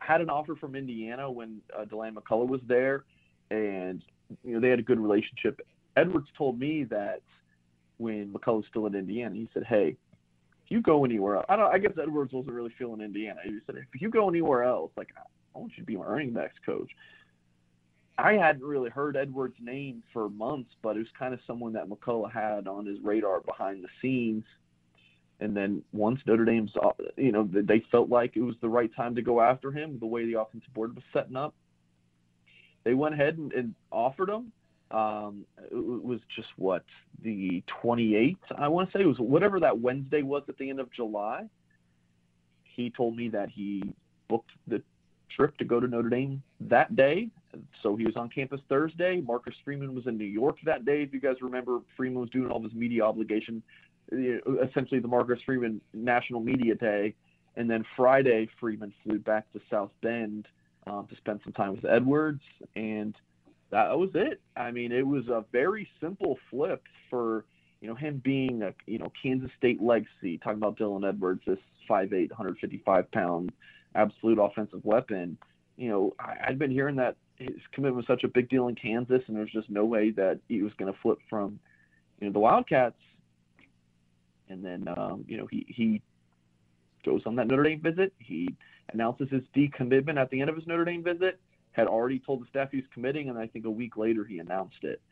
had 0.06 0.20
an 0.20 0.30
offer 0.30 0.54
from 0.54 0.75
Indiana 0.75 1.30
when 1.30 1.61
uh, 1.76 1.84
Deland 1.84 2.16
McCullough 2.16 2.49
was 2.49 2.61
there, 2.66 3.04
and 3.50 4.02
you 4.42 4.54
know 4.54 4.61
they 4.61 4.70
had 4.70 4.78
a 4.78 4.82
good 4.82 5.00
relationship. 5.00 5.61
Edwards 5.96 6.28
told 6.37 6.58
me 6.58 6.84
that 6.84 7.23
when 7.99 8.32
McCullough 8.32 8.56
was 8.56 8.64
still 8.68 8.87
in 8.87 8.94
Indiana, 8.94 9.34
he 9.34 9.49
said, 9.54 9.64
"Hey, 9.64 9.96
if 10.64 10.70
you 10.70 10.80
go 10.80 11.04
anywhere 11.04 11.37
else, 11.37 11.46
I 11.49 11.56
don't. 11.56 11.73
I 11.73 11.78
guess 11.78 11.92
Edwards 12.00 12.32
wasn't 12.32 12.54
really 12.54 12.73
feeling 12.78 13.00
Indiana. 13.00 13.40
He 13.44 13.58
said, 13.66 13.76
if 13.76 14.00
you 14.00 14.11
go 14.11 14.28
anywhere 14.28 14.64
else, 14.64 14.90
like 14.96 15.08
I 15.16 15.58
want 15.58 15.73
you 15.76 15.82
to 15.82 15.87
be 15.87 15.96
my 15.96 16.04
running 16.04 16.32
backs 16.32 16.54
coach." 16.64 16.90
I 18.16 18.34
hadn't 18.34 18.62
really 18.62 18.90
heard 18.90 19.16
Edwards' 19.16 19.56
name 19.61 20.02
for 20.12 20.28
months, 20.30 20.70
but 20.82 20.96
it 20.96 21.00
was 21.00 21.08
kind 21.18 21.34
of 21.34 21.40
someone 21.49 21.73
that 21.73 21.88
McCullough 21.88 22.32
had 22.32 22.68
on 22.68 22.87
his 22.87 22.99
radar 23.02 23.40
behind 23.40 23.82
the 23.82 23.88
scenes. 24.00 24.44
And 25.41 25.57
then 25.57 25.83
once 25.93 26.21
Notre 26.26 26.45
Dame's, 26.45 26.73
you 27.17 27.33
know, 27.33 27.49
they 27.50 27.85
felt 27.91 28.09
like 28.09 28.37
it 28.37 28.43
was 28.43 28.55
the 28.61 28.69
right 28.69 28.91
time 28.95 29.14
to 29.17 29.23
go 29.23 29.41
after 29.41 29.73
him, 29.73 29.99
the 29.99 30.07
way 30.07 30.26
the 30.26 30.41
offensive 30.41 30.73
board 30.73 30.95
was 30.95 31.05
setting 31.12 31.37
up, 31.37 31.55
they 32.85 32.95
went 32.95 33.14
ahead 33.14 33.38
and, 33.38 33.53
and 33.53 33.75
offered 33.91 34.29
him. 34.29 34.53
Um, 34.91 35.45
it 35.59 35.75
was 35.75 36.21
just 36.37 36.49
what 36.57 36.85
the 37.23 37.62
28th, 37.83 38.37
I 38.57 38.69
want 38.69 38.93
to 38.93 38.99
say, 38.99 39.03
it 39.03 39.07
was 39.07 39.19
whatever 39.19 39.59
that 39.61 39.81
Wednesday 39.81 40.23
was 40.23 40.45
at 40.49 40.57
the 40.57 40.71
end 40.71 40.79
of 40.79 40.93
July. 40.93 41.49
He 42.62 42.91
told 42.91 43.17
me 43.17 43.29
that 43.31 43.49
he 43.49 43.83
booked 44.29 44.50
the 44.69 44.83
trip 45.35 45.57
to 45.59 45.64
go 45.64 45.81
to 45.81 45.88
Notre 45.88 46.09
Dame 46.09 46.43
that 46.61 46.95
day. 46.95 47.29
So 47.83 47.97
he 47.97 48.05
was 48.05 48.17
on 48.17 48.29
campus 48.29 48.61
Thursday. 48.69 49.21
Marcus 49.21 49.55
Freeman 49.64 49.95
was 49.95 50.07
in 50.07 50.19
New 50.19 50.25
York 50.25 50.57
that 50.64 50.85
day. 50.85 51.03
If 51.03 51.12
you 51.12 51.21
guys 51.21 51.37
remember, 51.41 51.81
Freeman 51.97 52.21
was 52.21 52.31
doing 52.31 52.50
all 52.50 52.62
his 52.62 52.75
media 52.75 53.05
obligation, 53.05 53.62
essentially 54.12 55.00
the 55.00 55.08
Marcus 55.08 55.38
Freeman 55.44 55.80
National 55.92 56.40
Media 56.40 56.75
Day. 56.75 57.14
And 57.56 57.70
then 57.70 57.84
Friday, 57.96 58.49
Freeman 58.61 58.92
flew 59.02 59.18
back 59.18 59.50
to 59.52 59.61
South 59.70 59.90
Bend 60.02 60.46
um, 60.87 61.06
to 61.08 61.16
spend 61.16 61.40
some 61.44 61.52
time 61.52 61.75
with 61.76 61.84
Edwards. 61.84 62.42
And 62.75 63.14
that 63.70 63.96
was 63.96 64.11
it. 64.14 64.40
I 64.56 64.70
mean, 64.70 64.92
it 64.92 65.06
was 65.06 65.28
a 65.28 65.44
very 65.52 65.88
simple 66.00 66.38
flip 66.50 66.82
for, 67.11 67.44
you 67.80 67.88
know, 67.88 67.94
him 67.94 68.20
being 68.25 68.62
a, 68.62 68.75
you 68.87 68.99
know, 68.99 69.12
Kansas 69.23 69.50
State 69.56 69.80
legacy, 69.80 70.38
talking 70.38 70.58
about 70.58 70.78
Dylan 70.78 71.08
Edwards, 71.08 71.42
this 71.46 71.58
5'8", 71.88 72.30
155 72.30 73.11
pound 73.12 73.52
absolute 73.94 74.38
offensive 74.38 74.84
weapon. 74.84 75.38
You 75.76 75.88
know, 75.88 76.14
I, 76.18 76.49
I'd 76.49 76.58
been 76.58 76.70
hearing 76.70 76.96
that 76.96 77.16
his 77.37 77.50
commitment 77.73 77.96
was 77.96 78.06
such 78.06 78.25
a 78.25 78.28
big 78.28 78.49
deal 78.49 78.68
in 78.68 78.75
Kansas, 78.75 79.23
and 79.26 79.37
there's 79.37 79.50
just 79.50 79.70
no 79.70 79.84
way 79.84 80.11
that 80.12 80.40
he 80.49 80.62
was 80.62 80.73
going 80.75 80.92
to 80.92 80.99
flip 81.00 81.18
from, 81.28 81.58
you 82.20 82.26
know, 82.26 82.32
the 82.32 82.38
Wildcats. 82.38 82.96
And 84.54 84.64
then, 84.64 84.94
um, 84.96 85.25
you 85.26 85.37
know, 85.37 85.46
he 85.46 85.66
he 85.68 86.00
goes 87.04 87.23
on 87.26 87.34
that 87.37 87.49
Notre 87.49 87.64
Dame 87.64 87.80
visit. 87.80 88.14
He 88.18 88.54
announces 88.92 89.28
his 89.28 89.42
decommitment 89.54 90.16
at 90.16 90.30
the 90.30 90.40
end 90.40 90.49
of 90.49 90.56
his 90.56 90.66
Notre 90.66 90.84
Dame 90.84 91.02
visit. 91.02 91.40
Had 91.73 91.88
already 91.88 92.20
told 92.20 92.40
the 92.40 92.46
staff 92.46 92.68
he's 92.70 92.84
committing, 92.92 93.28
and 93.28 93.37
I 93.37 93.49
think 93.49 93.64
a 93.64 93.70
week 93.70 93.96
later 93.96 94.25
he 94.25 94.38
announced 94.38 94.84
it. 94.84 95.02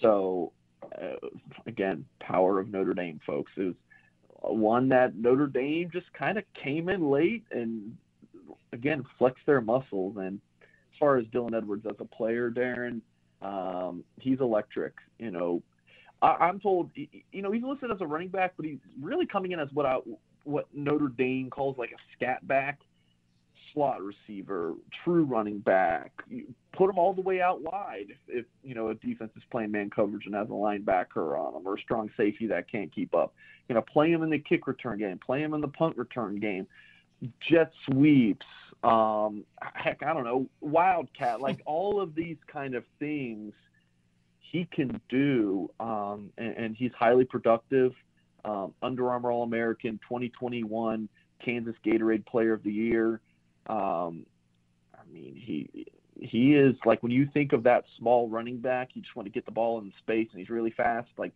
So, 0.00 0.52
uh, 0.82 1.28
again, 1.66 2.06
power 2.20 2.58
of 2.58 2.70
Notre 2.70 2.94
Dame, 2.94 3.20
folks. 3.26 3.52
It 3.58 3.64
was 3.64 3.74
one 4.40 4.88
that 4.88 5.14
Notre 5.14 5.46
Dame 5.46 5.90
just 5.92 6.10
kind 6.14 6.38
of 6.38 6.44
came 6.54 6.88
in 6.88 7.10
late 7.10 7.44
and 7.50 7.94
again 8.72 9.04
flex 9.18 9.38
their 9.44 9.60
muscles. 9.60 10.16
And 10.16 10.40
as 10.94 10.98
far 10.98 11.18
as 11.18 11.26
Dylan 11.26 11.54
Edwards 11.54 11.84
as 11.84 11.96
a 12.00 12.06
player, 12.06 12.50
Darren, 12.50 13.02
um, 13.42 14.02
he's 14.18 14.40
electric. 14.40 14.94
You 15.18 15.32
know, 15.32 15.62
I, 16.22 16.48
am 16.48 16.60
told 16.60 16.90
you 16.94 17.42
know 17.42 17.52
he's 17.52 17.62
listed 17.62 17.90
as 17.90 18.00
a 18.00 18.06
running 18.06 18.28
back, 18.28 18.54
but 18.56 18.66
he's 18.66 18.78
really 19.00 19.26
coming 19.26 19.52
in 19.52 19.60
as 19.60 19.68
what 19.72 19.86
I, 19.86 19.98
what 20.44 20.66
Notre 20.72 21.08
Dame 21.08 21.50
calls 21.50 21.76
like 21.78 21.90
a 21.90 22.00
scat 22.16 22.46
back, 22.46 22.80
slot 23.72 24.00
receiver, 24.02 24.74
true 25.04 25.24
running 25.24 25.58
back. 25.58 26.12
You 26.28 26.46
put 26.72 26.90
him 26.90 26.98
all 26.98 27.12
the 27.12 27.20
way 27.20 27.40
out 27.40 27.60
wide 27.62 28.06
if, 28.08 28.16
if 28.28 28.46
you 28.64 28.74
know 28.74 28.88
a 28.88 28.94
defense 28.94 29.32
is 29.36 29.42
playing 29.50 29.72
man 29.72 29.90
coverage 29.90 30.26
and 30.26 30.34
has 30.34 30.48
a 30.48 30.52
linebacker 30.52 31.38
on 31.38 31.54
him 31.54 31.66
or 31.66 31.76
a 31.76 31.80
strong 31.80 32.10
safety 32.16 32.46
that 32.48 32.70
can't 32.70 32.92
keep 32.94 33.14
up. 33.14 33.34
You 33.68 33.74
know, 33.74 33.82
play 33.82 34.10
him 34.10 34.22
in 34.22 34.30
the 34.30 34.38
kick 34.38 34.66
return 34.66 34.98
game, 34.98 35.18
play 35.18 35.42
him 35.42 35.52
in 35.52 35.60
the 35.60 35.68
punt 35.68 35.96
return 35.96 36.40
game 36.40 36.66
jet 37.40 37.72
sweeps, 37.84 38.46
um, 38.84 39.44
heck, 39.74 40.02
I 40.02 40.12
don't 40.12 40.24
know, 40.24 40.46
wildcat, 40.60 41.40
like 41.40 41.60
all 41.64 42.00
of 42.00 42.14
these 42.14 42.36
kind 42.46 42.74
of 42.74 42.84
things 42.98 43.52
he 44.50 44.66
can 44.72 45.00
do, 45.08 45.70
um, 45.80 46.30
and, 46.38 46.56
and, 46.56 46.76
he's 46.76 46.92
highly 46.98 47.24
productive. 47.24 47.92
Um, 48.44 48.74
Under 48.82 49.10
Armour 49.10 49.32
All 49.32 49.42
American 49.42 49.98
2021 50.08 51.08
Kansas 51.44 51.74
Gatorade 51.84 52.24
Player 52.26 52.52
of 52.52 52.62
the 52.62 52.72
Year. 52.72 53.20
Um, 53.66 54.26
I 54.94 55.02
mean, 55.12 55.34
he 55.34 55.86
he 56.20 56.54
is 56.54 56.74
like 56.84 57.02
when 57.02 57.12
you 57.12 57.28
think 57.32 57.52
of 57.52 57.64
that 57.64 57.84
small 57.98 58.28
running 58.28 58.58
back, 58.58 58.90
you 58.94 59.02
just 59.02 59.14
want 59.16 59.26
to 59.26 59.32
get 59.32 59.44
the 59.44 59.52
ball 59.52 59.78
in 59.80 59.92
space, 59.98 60.28
and 60.30 60.40
he's 60.40 60.50
really 60.50 60.70
fast. 60.70 61.08
Like 61.18 61.34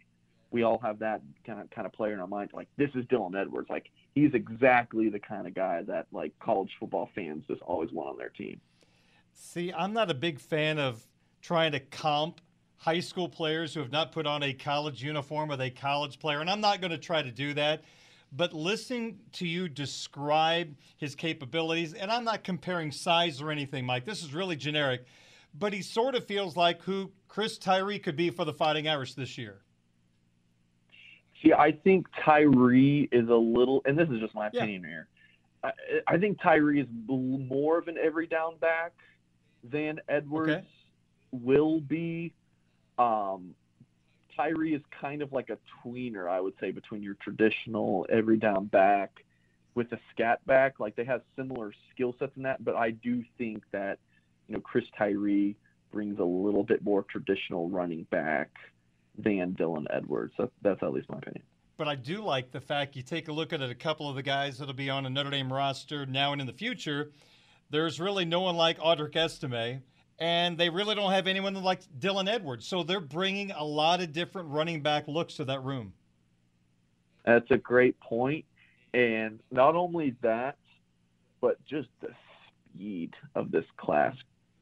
we 0.50 0.62
all 0.62 0.79
have 0.79 1.00
that 1.00 1.21
kind 1.47 1.61
of 1.61 1.71
kind 1.71 1.87
of 1.87 1.93
player 1.93 2.14
in 2.14 2.21
our 2.21 2.26
mind. 2.26 2.50
Like 2.52 2.69
this 2.76 2.90
is 2.95 3.05
Dylan 3.07 3.40
Edwards. 3.40 3.69
Like 3.69 3.90
he's 4.14 4.33
exactly 4.35 5.09
the 5.09 5.21
kind 5.21 5.47
of 5.47 5.55
guy 5.55 5.83
that 5.83 6.07
like 6.12 6.33
college 6.38 6.71
football 6.79 7.11
fans 7.14 7.45
just 7.49 7.62
always 7.62 7.90
want 7.93 8.11
on 8.11 8.19
their 8.19 8.31
team. 8.31 8.61
See, 9.33 9.73
I'm 9.73 9.93
not 9.93 10.11
a 10.11 10.14
big 10.14 10.40
fan 10.40 10.79
of 10.79 11.05
trying 11.40 11.73
to 11.73 11.81
comp 11.81 12.40
high 12.81 13.01
school 13.01 13.29
players 13.29 13.75
who 13.75 13.81
have 13.81 13.93
not 13.93 14.11
put 14.11 14.27
on 14.27 14.43
a 14.43 14.53
college 14.55 15.03
uniform 15.03 15.49
with 15.51 15.61
a 15.61 15.71
college 15.71 16.19
player, 16.19 16.41
and 16.41 16.51
I'm 16.51 16.63
not 16.63 16.81
going 16.81 16.91
to 16.91 16.99
try 16.99 17.23
to 17.23 17.31
do 17.31 17.55
that. 17.55 17.85
But 18.33 18.55
listening 18.55 19.19
to 19.33 19.47
you 19.47 19.69
describe 19.69 20.75
his 20.97 21.15
capabilities, 21.15 21.95
and 21.95 22.11
I'm 22.11 22.25
not 22.25 22.43
comparing 22.43 22.91
size 22.91 23.41
or 23.41 23.51
anything, 23.51 23.85
Mike. 23.85 24.05
This 24.05 24.23
is 24.23 24.33
really 24.33 24.57
generic, 24.57 25.05
but 25.59 25.73
he 25.73 25.83
sort 25.83 26.15
of 26.15 26.25
feels 26.25 26.57
like 26.57 26.81
who 26.83 27.11
Chris 27.29 27.59
Tyree 27.59 27.99
could 27.99 28.17
be 28.17 28.31
for 28.31 28.45
the 28.45 28.53
Fighting 28.53 28.89
Irish 28.89 29.15
this 29.15 29.37
year. 29.37 29.61
See, 31.43 31.53
I 31.53 31.73
think 31.73 32.07
Tyree 32.25 33.09
is 33.13 33.29
a 33.29 33.35
little, 33.35 33.83
and 33.85 33.99
this 33.99 34.09
is 34.09 34.21
just 34.21 34.35
my 34.35 34.47
opinion 34.47 34.83
yeah. 34.83 34.89
here. 34.89 35.09
I, 35.63 35.73
I, 36.15 36.19
think 36.19 36.41
Tyree 36.41 36.81
is 36.81 36.87
more 37.09 37.79
of 37.79 37.89
an 37.89 37.97
every 38.03 38.27
down 38.27 38.57
back 38.59 38.93
than 39.65 40.01
Edwards 40.09 40.51
okay. 40.51 40.65
will 41.33 41.81
be. 41.81 42.33
Um, 43.00 43.54
Tyree 44.37 44.75
is 44.75 44.83
kind 45.00 45.23
of 45.23 45.33
like 45.33 45.50
a 45.50 45.59
tweener, 45.83 46.28
I 46.28 46.40
would 46.40 46.54
say, 46.61 46.71
between 46.71 47.02
your 47.02 47.14
traditional 47.14 48.07
every 48.11 48.37
down 48.37 48.66
back 48.66 49.25
with 49.75 49.92
a 49.92 49.99
scat 50.12 50.45
back. 50.47 50.80
Like 50.80 50.97
they 50.97 51.04
have 51.04 51.23
similar 51.37 51.73
skill 51.92 52.14
sets 52.19 52.37
in 52.37 52.42
that, 52.42 52.64
but 52.64 52.76
I 52.76 52.90
do 52.90 53.25
think 53.38 53.64
that 53.73 53.99
you 54.49 54.54
know 54.54 54.61
Chris 54.61 54.85
Tyree 54.97 55.57
brings 55.90 56.19
a 56.19 56.25
little 56.25 56.62
bit 56.62 56.85
more 56.85 57.02
traditional 57.02 57.69
running 57.69 58.04
back 58.11 58.50
than 59.19 59.54
Dylan 59.59 59.87
Edwards. 59.90 60.35
So 60.37 60.50
that's 60.62 60.83
at 60.83 60.92
least 60.92 61.09
my 61.09 61.19
opinion. 61.19 61.42
But 61.76 61.88
I 61.88 61.95
do 61.95 62.23
like 62.23 62.52
the 62.52 62.61
fact 62.61 62.97
you 62.97 63.02
take 63.02 63.28
a 63.28 63.33
look 63.33 63.52
at 63.52 63.62
it, 63.62 63.71
a 63.71 63.75
couple 63.75 64.09
of 64.09 64.14
the 64.14 64.23
guys 64.23 64.59
that'll 64.59 64.75
be 64.75 64.90
on 64.90 65.07
a 65.07 65.11
Notre 65.11 65.30
Dame 65.30 65.52
roster 65.52 66.04
now 66.04 66.33
and 66.33 66.40
in 66.40 66.47
the 66.47 66.52
future. 66.52 67.11
There's 67.71 67.99
really 67.99 68.25
no 68.25 68.40
one 68.40 68.57
like 68.57 68.78
Audric 68.78 69.16
Estime, 69.16 69.83
and 70.21 70.59
they 70.59 70.69
really 70.69 70.95
don't 70.95 71.12
have 71.12 71.27
anyone 71.27 71.55
like 71.55 71.81
Dylan 71.99 72.29
Edwards. 72.29 72.67
So 72.67 72.83
they're 72.83 73.00
bringing 73.00 73.50
a 73.50 73.65
lot 73.65 74.00
of 74.00 74.12
different 74.12 74.50
running 74.50 74.83
back 74.83 75.09
looks 75.09 75.35
to 75.37 75.45
that 75.47 75.65
room. 75.65 75.95
That's 77.25 77.50
a 77.50 77.57
great 77.57 77.99
point. 78.00 78.45
And 78.93 79.41
not 79.50 79.77
only 79.77 80.15
that, 80.23 80.57
but 81.41 81.65
just 81.65 81.89
the 82.00 82.11
speed 82.75 83.15
of 83.35 83.50
this 83.50 83.65
class. 83.79 84.15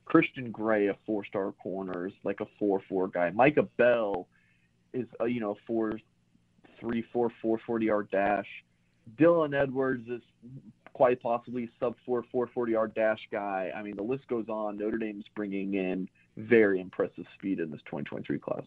Christian 0.05 0.51
Gray, 0.53 0.87
a 0.87 0.97
four 1.05 1.25
star 1.25 1.53
corner, 1.53 2.07
is 2.07 2.15
like 2.25 2.41
a 2.41 2.47
4 2.59 2.81
4 2.89 3.09
guy. 3.09 3.31
Micah 3.31 3.69
Bell 3.77 4.29
is 4.93 5.07
a, 5.21 5.29
you 5.29 5.41
know 5.41 5.57
four 5.67 5.99
three 6.81 7.05
four 7.13 7.31
four 7.43 7.61
forty 7.67 7.87
yard 7.87 8.09
dash. 8.11 8.47
Dylan 9.19 9.61
Edwards 9.61 10.09
is 10.09 10.23
quite 10.99 11.23
possibly 11.23 11.71
sub 11.79 11.95
four 12.05 12.25
four 12.33 12.49
forty 12.49 12.73
yard 12.73 12.93
dash 12.93 13.21
guy. 13.31 13.71
I 13.75 13.83
mean 13.83 13.95
the 13.95 14.03
list 14.03 14.27
goes 14.27 14.49
on. 14.49 14.77
Notre 14.77 14.99
Dame's 14.99 15.25
bringing 15.37 15.75
in 15.75 16.09
very 16.37 16.81
impressive 16.81 17.25
speed 17.37 17.61
in 17.61 17.71
this 17.71 17.81
2023 17.83 18.41
class. 18.41 18.65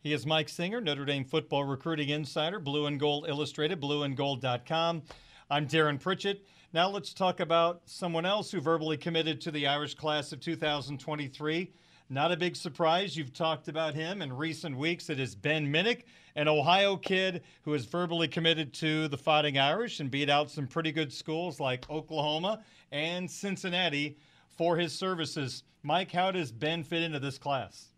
He 0.00 0.12
is 0.12 0.24
Mike 0.24 0.48
Singer, 0.48 0.80
Notre 0.80 1.04
Dame 1.04 1.24
football 1.24 1.64
recruiting 1.64 2.10
insider, 2.10 2.60
Blue 2.60 2.86
and 2.86 3.00
Gold 3.00 3.26
Illustrated, 3.28 3.80
blueandgold.com. 3.80 5.02
I'm 5.50 5.66
Darren 5.66 5.98
Pritchett. 5.98 6.46
Now 6.72 6.88
let's 6.88 7.12
talk 7.12 7.40
about 7.40 7.82
someone 7.86 8.24
else 8.24 8.52
who 8.52 8.60
verbally 8.60 8.96
committed 8.96 9.40
to 9.40 9.50
the 9.50 9.66
Irish 9.66 9.96
class 9.96 10.30
of 10.30 10.38
2023. 10.38 11.72
Not 12.08 12.30
a 12.30 12.36
big 12.36 12.54
surprise. 12.54 13.16
You've 13.16 13.32
talked 13.32 13.66
about 13.66 13.94
him 13.94 14.22
in 14.22 14.32
recent 14.32 14.76
weeks. 14.76 15.10
It 15.10 15.18
is 15.18 15.34
Ben 15.34 15.66
Minich, 15.66 16.04
an 16.36 16.46
Ohio 16.46 16.96
kid 16.96 17.42
who 17.62 17.74
is 17.74 17.84
verbally 17.84 18.28
committed 18.28 18.72
to 18.74 19.08
the 19.08 19.16
Fighting 19.16 19.58
Irish 19.58 19.98
and 19.98 20.08
beat 20.08 20.30
out 20.30 20.48
some 20.48 20.68
pretty 20.68 20.92
good 20.92 21.12
schools 21.12 21.58
like 21.58 21.90
Oklahoma 21.90 22.62
and 22.92 23.28
Cincinnati 23.28 24.16
for 24.56 24.76
his 24.76 24.92
services. 24.92 25.64
Mike, 25.82 26.12
how 26.12 26.30
does 26.30 26.52
Ben 26.52 26.84
fit 26.84 27.02
into 27.02 27.18
this 27.18 27.38
class? 27.38 27.88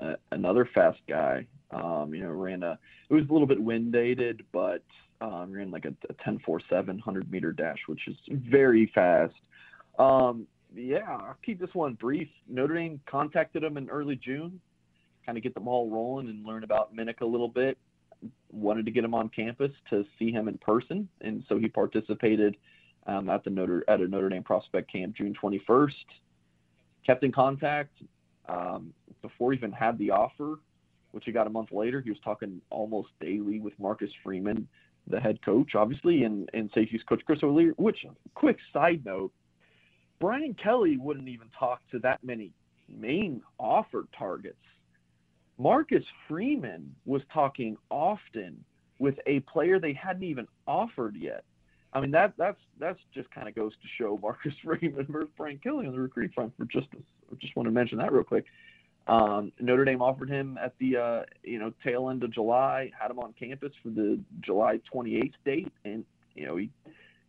Uh, 0.00 0.14
another 0.32 0.68
fast 0.74 0.98
guy. 1.08 1.46
Um, 1.70 2.12
you 2.14 2.24
know, 2.24 2.30
ran 2.30 2.64
a. 2.64 2.76
It 3.08 3.14
was 3.14 3.28
a 3.28 3.32
little 3.32 3.46
bit 3.46 3.62
wind 3.62 3.92
dated, 3.92 4.44
but 4.50 4.82
um, 5.20 5.52
ran 5.52 5.70
like 5.70 5.84
a, 5.84 5.94
a 6.10 6.14
10 6.24 6.40
4 6.40 6.60
7 6.68 6.96
100 6.96 7.30
meter 7.30 7.52
dash, 7.52 7.78
which 7.86 8.08
is 8.08 8.16
very 8.28 8.90
fast. 8.92 9.34
Um, 10.00 10.48
yeah, 10.76 11.08
I'll 11.08 11.36
keep 11.44 11.60
this 11.60 11.74
one 11.74 11.94
brief. 11.94 12.28
Notre 12.48 12.74
Dame 12.74 13.00
contacted 13.06 13.62
him 13.62 13.76
in 13.76 13.88
early 13.88 14.16
June, 14.16 14.60
kind 15.24 15.38
of 15.38 15.44
get 15.44 15.54
them 15.54 15.68
all 15.68 15.90
rolling 15.90 16.28
and 16.28 16.44
learn 16.44 16.64
about 16.64 16.94
Minich 16.94 17.20
a 17.20 17.26
little 17.26 17.48
bit. 17.48 17.78
Wanted 18.50 18.86
to 18.86 18.90
get 18.90 19.04
him 19.04 19.14
on 19.14 19.28
campus 19.28 19.72
to 19.90 20.04
see 20.18 20.30
him 20.30 20.48
in 20.48 20.58
person, 20.58 21.08
and 21.20 21.44
so 21.48 21.58
he 21.58 21.68
participated 21.68 22.56
um, 23.06 23.28
at 23.28 23.44
the 23.44 23.50
Notre 23.50 23.84
at 23.88 24.00
a 24.00 24.08
Notre 24.08 24.28
Dame 24.28 24.42
prospect 24.42 24.90
camp 24.90 25.16
June 25.16 25.34
21st. 25.40 25.92
kept 27.06 27.22
in 27.22 27.32
contact 27.32 27.92
um, 28.48 28.92
before 29.22 29.52
he 29.52 29.58
even 29.58 29.72
had 29.72 29.98
the 29.98 30.10
offer, 30.10 30.56
which 31.12 31.24
he 31.24 31.32
got 31.32 31.46
a 31.46 31.50
month 31.50 31.72
later. 31.72 32.00
He 32.00 32.10
was 32.10 32.18
talking 32.24 32.60
almost 32.70 33.08
daily 33.20 33.60
with 33.60 33.74
Marcus 33.78 34.10
Freeman, 34.22 34.66
the 35.06 35.20
head 35.20 35.40
coach, 35.44 35.74
obviously, 35.74 36.24
and, 36.24 36.48
and 36.54 36.70
safeties 36.74 37.02
coach 37.08 37.22
Chris 37.26 37.40
O'Leary. 37.42 37.72
Which, 37.76 38.04
quick 38.34 38.58
side 38.72 39.02
note, 39.04 39.32
Brian 40.20 40.54
Kelly 40.54 40.96
wouldn't 40.96 41.28
even 41.28 41.48
talk 41.58 41.80
to 41.90 41.98
that 42.00 42.22
many 42.24 42.52
main 42.88 43.42
offered 43.58 44.08
targets. 44.16 44.56
Marcus 45.58 46.04
Freeman 46.28 46.94
was 47.04 47.22
talking 47.32 47.76
often 47.90 48.62
with 48.98 49.14
a 49.26 49.40
player 49.40 49.78
they 49.78 49.92
hadn't 49.92 50.24
even 50.24 50.46
offered 50.66 51.16
yet. 51.16 51.44
I 51.92 52.00
mean 52.00 52.10
that 52.10 52.34
that's 52.36 52.60
that's 52.78 52.98
just 53.14 53.30
kind 53.30 53.48
of 53.48 53.54
goes 53.54 53.72
to 53.72 53.88
show 53.96 54.18
Marcus 54.20 54.52
Freeman 54.64 55.06
versus 55.08 55.30
Brian 55.36 55.58
Kelly 55.58 55.86
on 55.86 55.92
the 55.92 56.00
recruiting 56.00 56.32
front. 56.32 56.52
For 56.58 56.66
just 56.66 56.88
I 56.92 57.34
just 57.40 57.56
want 57.56 57.66
to 57.66 57.70
mention 57.70 57.98
that 57.98 58.12
real 58.12 58.24
quick. 58.24 58.44
Um, 59.06 59.52
Notre 59.60 59.84
Dame 59.84 60.02
offered 60.02 60.28
him 60.28 60.58
at 60.62 60.74
the 60.78 60.96
uh, 60.96 61.22
you 61.42 61.58
know 61.58 61.72
tail 61.84 62.10
end 62.10 62.22
of 62.24 62.32
July, 62.32 62.90
had 62.98 63.10
him 63.10 63.18
on 63.18 63.32
campus 63.38 63.72
for 63.82 63.90
the 63.90 64.18
July 64.40 64.80
28th 64.92 65.32
date, 65.44 65.72
and 65.84 66.04
you 66.34 66.44
know 66.44 66.56
he 66.56 66.70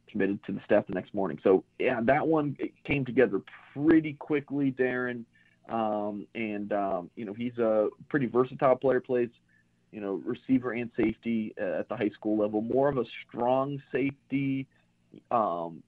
committed 0.10 0.40
to 0.46 0.52
the 0.52 0.62
staff 0.66 0.88
the 0.88 0.94
next 0.94 1.14
morning. 1.14 1.40
So 1.44 1.64
yeah, 1.80 2.00
that 2.04 2.28
one 2.28 2.58
came 2.88 3.06
together 3.06 3.42
pretty 3.74 4.14
quickly, 4.14 4.72
Darren. 4.72 5.26
Um, 5.70 6.26
and 6.34 6.72
um, 6.72 7.10
you 7.16 7.26
know 7.26 7.34
he's 7.34 7.58
a 7.58 7.90
pretty 8.10 8.26
versatile 8.26 8.78
player. 8.78 9.02
Plays 9.02 9.30
you 9.92 10.02
know, 10.02 10.22
receiver 10.26 10.74
and 10.74 10.92
safety 10.98 11.54
at 11.58 11.88
the 11.90 11.96
high 11.96 12.10
school 12.10 12.38
level. 12.38 12.62
More 12.62 12.90
of 12.90 12.98
a 12.98 13.06
strong 13.28 13.82
safety, 13.92 14.68
um, 15.32 15.82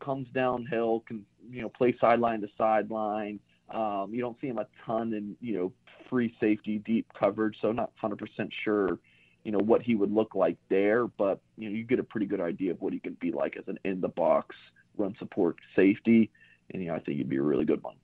comes 0.00 0.26
downhill, 0.34 1.04
can 1.06 1.24
you 1.50 1.62
know 1.62 1.68
play 1.68 1.94
sideline 2.00 2.40
to 2.40 2.48
sideline. 2.58 3.40
Um, 3.70 4.10
you 4.12 4.20
don't 4.20 4.38
see 4.40 4.48
him 4.48 4.58
a 4.58 4.66
ton 4.84 5.14
in 5.14 5.36
you 5.40 5.56
know 5.56 5.72
free 6.10 6.34
safety, 6.40 6.78
deep 6.84 7.06
coverage. 7.18 7.56
So 7.62 7.72
not 7.72 7.90
100% 8.02 8.18
sure, 8.64 8.98
you 9.44 9.52
know, 9.52 9.58
what 9.58 9.82
he 9.82 9.94
would 9.94 10.12
look 10.12 10.34
like 10.34 10.56
there. 10.68 11.06
But 11.06 11.40
you 11.56 11.68
know, 11.68 11.76
you 11.76 11.84
get 11.84 11.98
a 11.98 12.04
pretty 12.04 12.26
good 12.26 12.40
idea 12.40 12.72
of 12.72 12.80
what 12.80 12.92
he 12.92 12.98
can 12.98 13.16
be 13.20 13.30
like 13.32 13.56
as 13.56 13.64
an 13.66 13.78
in 13.84 14.00
the 14.00 14.08
box 14.08 14.54
run 14.96 15.14
support 15.18 15.56
safety. 15.74 16.30
And 16.70 16.82
you 16.82 16.88
know, 16.88 16.94
I 16.94 16.98
think 16.98 17.18
he'd 17.18 17.28
be 17.28 17.36
a 17.36 17.42
really 17.42 17.64
good 17.64 17.82
one. 17.82 17.96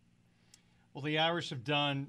Well, 0.94 1.02
the 1.02 1.18
Irish 1.18 1.50
have 1.50 1.64
done 1.64 2.08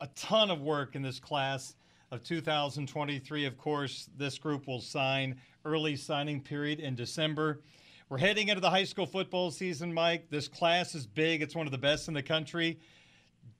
a 0.00 0.06
ton 0.08 0.50
of 0.50 0.60
work 0.60 0.94
in 0.94 1.02
this 1.02 1.18
class 1.18 1.74
of 2.10 2.22
2023. 2.22 3.46
Of 3.46 3.58
course, 3.58 4.08
this 4.16 4.38
group 4.38 4.66
will 4.66 4.80
sign 4.80 5.40
early 5.64 5.96
signing 5.96 6.40
period 6.40 6.80
in 6.80 6.94
December. 6.94 7.60
We're 8.08 8.18
heading 8.18 8.48
into 8.48 8.60
the 8.60 8.70
high 8.70 8.84
school 8.84 9.06
football 9.06 9.50
season, 9.50 9.92
Mike. 9.92 10.30
This 10.30 10.46
class 10.46 10.94
is 10.94 11.06
big, 11.06 11.42
it's 11.42 11.56
one 11.56 11.66
of 11.66 11.72
the 11.72 11.78
best 11.78 12.06
in 12.06 12.14
the 12.14 12.22
country. 12.22 12.78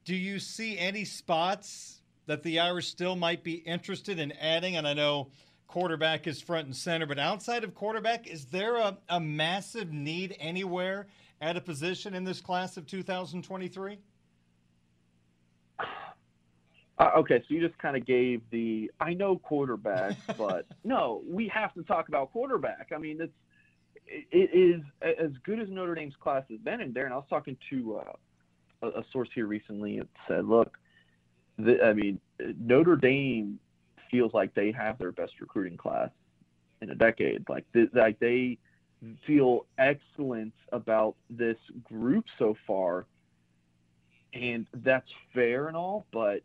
Do 0.04 0.14
you 0.14 0.38
see 0.38 0.78
any 0.78 1.04
spots 1.04 2.00
that 2.26 2.42
the 2.44 2.60
Irish 2.60 2.86
still 2.86 3.16
might 3.16 3.42
be 3.42 3.54
interested 3.54 4.20
in 4.20 4.30
adding? 4.32 4.76
And 4.76 4.86
I 4.86 4.94
know 4.94 5.30
quarterback 5.66 6.28
is 6.28 6.40
front 6.40 6.66
and 6.66 6.76
center, 6.76 7.06
but 7.06 7.18
outside 7.18 7.64
of 7.64 7.74
quarterback, 7.74 8.28
is 8.28 8.46
there 8.46 8.76
a, 8.76 8.98
a 9.08 9.18
massive 9.18 9.92
need 9.92 10.36
anywhere 10.38 11.08
at 11.40 11.56
a 11.56 11.60
position 11.60 12.14
in 12.14 12.24
this 12.24 12.40
class 12.40 12.76
of 12.76 12.86
2023? 12.86 13.98
Uh, 16.98 17.10
okay, 17.18 17.40
so 17.40 17.44
you 17.48 17.66
just 17.66 17.78
kind 17.78 17.96
of 17.96 18.06
gave 18.06 18.40
the 18.50 18.90
I 19.00 19.12
know 19.12 19.36
quarterback, 19.36 20.16
but 20.38 20.66
no, 20.82 21.22
we 21.28 21.48
have 21.48 21.74
to 21.74 21.82
talk 21.82 22.08
about 22.08 22.32
quarterback. 22.32 22.90
I 22.94 22.98
mean, 22.98 23.20
it's 23.20 23.34
it 24.08 24.50
is 24.54 24.82
as 25.02 25.32
good 25.44 25.58
as 25.60 25.68
Notre 25.68 25.94
Dame's 25.94 26.14
class 26.16 26.44
has 26.50 26.60
been. 26.60 26.80
In 26.80 26.92
there. 26.92 27.04
And 27.04 27.12
I 27.12 27.16
was 27.16 27.26
talking 27.28 27.56
to 27.70 27.98
uh, 27.98 28.12
a, 28.86 29.00
a, 29.00 29.04
source 29.12 29.28
here 29.34 29.46
recently 29.46 29.98
and 29.98 30.08
said, 30.28 30.46
look, 30.46 30.78
the, 31.58 31.84
I 31.84 31.92
mean, 31.92 32.20
Notre 32.60 32.96
Dame 32.96 33.58
feels 34.10 34.32
like 34.32 34.54
they 34.54 34.70
have 34.72 34.98
their 34.98 35.12
best 35.12 35.32
recruiting 35.40 35.76
class 35.76 36.10
in 36.80 36.90
a 36.90 36.94
decade. 36.94 37.48
Like, 37.48 37.64
th- 37.72 37.90
like 37.94 38.18
they 38.20 38.58
feel 39.26 39.66
excellent 39.78 40.52
about 40.72 41.16
this 41.30 41.56
group 41.84 42.24
so 42.38 42.56
far, 42.66 43.06
and 44.32 44.66
that's 44.84 45.08
fair 45.34 45.68
and 45.68 45.76
all, 45.76 46.06
but 46.12 46.40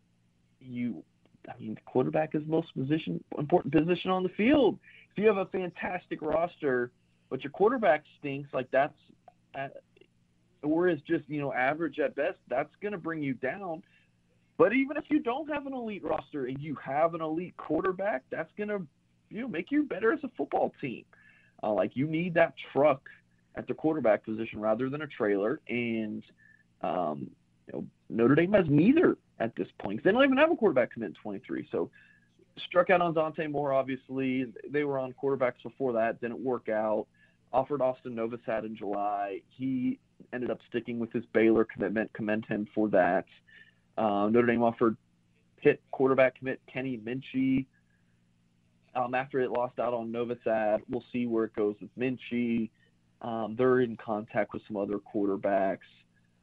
you, 0.60 1.02
I 1.48 1.60
mean, 1.60 1.74
the 1.74 1.80
quarterback 1.84 2.34
is 2.34 2.42
the 2.42 2.50
most 2.50 2.74
position 2.74 3.22
important 3.38 3.72
position 3.72 4.10
on 4.10 4.22
the 4.22 4.28
field. 4.30 4.78
If 5.10 5.18
you 5.18 5.26
have 5.26 5.38
a 5.38 5.46
fantastic 5.46 6.22
roster, 6.22 6.90
but 7.30 7.42
your 7.42 7.50
quarterback 7.50 8.04
stinks, 8.18 8.48
like 8.52 8.70
that's, 8.70 8.94
uh, 9.54 9.68
or 10.62 10.88
is 10.88 11.00
just 11.06 11.28
you 11.28 11.40
know 11.40 11.52
average 11.52 11.98
at 11.98 12.14
best, 12.14 12.38
that's 12.48 12.72
going 12.80 12.92
to 12.92 12.98
bring 12.98 13.22
you 13.22 13.34
down. 13.34 13.82
But 14.58 14.72
even 14.74 14.96
if 14.96 15.04
you 15.08 15.20
don't 15.20 15.50
have 15.50 15.66
an 15.66 15.72
elite 15.72 16.04
roster 16.04 16.46
and 16.46 16.60
you 16.60 16.76
have 16.84 17.14
an 17.14 17.20
elite 17.20 17.56
quarterback, 17.56 18.22
that's 18.30 18.50
going 18.56 18.68
to 18.68 18.82
you 19.30 19.42
know 19.42 19.48
make 19.48 19.70
you 19.70 19.82
better 19.82 20.12
as 20.12 20.20
a 20.22 20.30
football 20.36 20.72
team. 20.80 21.04
Uh, 21.62 21.72
like 21.72 21.96
you 21.96 22.06
need 22.06 22.34
that 22.34 22.54
truck 22.72 23.08
at 23.54 23.66
the 23.66 23.74
quarterback 23.74 24.24
position 24.24 24.60
rather 24.60 24.88
than 24.88 25.02
a 25.02 25.06
trailer, 25.06 25.60
and 25.68 26.22
um, 26.82 27.30
you 27.66 27.72
know, 27.72 27.86
Notre 28.08 28.34
Dame 28.34 28.52
has 28.52 28.66
neither 28.68 29.16
at 29.38 29.54
this 29.56 29.68
point. 29.78 30.02
They 30.02 30.12
don't 30.12 30.24
even 30.24 30.36
have 30.36 30.50
a 30.50 30.56
quarterback 30.56 30.92
commit 30.92 31.10
in 31.10 31.14
23. 31.14 31.68
So 31.70 31.90
struck 32.66 32.90
out 32.90 33.00
on 33.00 33.14
Dante 33.14 33.46
Moore, 33.46 33.72
obviously. 33.72 34.46
They 34.68 34.84
were 34.84 34.98
on 34.98 35.14
quarterbacks 35.22 35.62
before 35.62 35.92
that, 35.94 36.20
didn't 36.20 36.42
work 36.42 36.68
out. 36.68 37.06
Offered 37.52 37.82
Austin 37.82 38.14
Novosad 38.14 38.64
in 38.64 38.74
July. 38.74 39.42
He 39.48 39.98
ended 40.32 40.50
up 40.50 40.58
sticking 40.68 40.98
with 40.98 41.12
his 41.12 41.24
Baylor 41.32 41.64
commitment. 41.64 42.12
Commend 42.14 42.46
him 42.46 42.66
for 42.74 42.88
that. 42.88 43.26
Uh, 43.98 44.28
Notre 44.30 44.46
Dame 44.46 44.62
offered 44.62 44.96
Pitt 45.58 45.82
quarterback 45.90 46.38
commit 46.38 46.60
Kenny 46.72 46.98
Minchey. 46.98 47.66
Um, 48.94 49.14
after 49.14 49.40
it 49.40 49.50
lost 49.50 49.78
out 49.78 49.94
on 49.94 50.12
Novosad, 50.12 50.80
we'll 50.88 51.04
see 51.12 51.26
where 51.26 51.44
it 51.44 51.54
goes 51.54 51.76
with 51.80 51.90
Minchey. 51.98 52.70
Um, 53.22 53.54
they're 53.56 53.80
in 53.80 53.96
contact 53.96 54.52
with 54.52 54.62
some 54.66 54.76
other 54.76 54.98
quarterbacks 54.98 55.78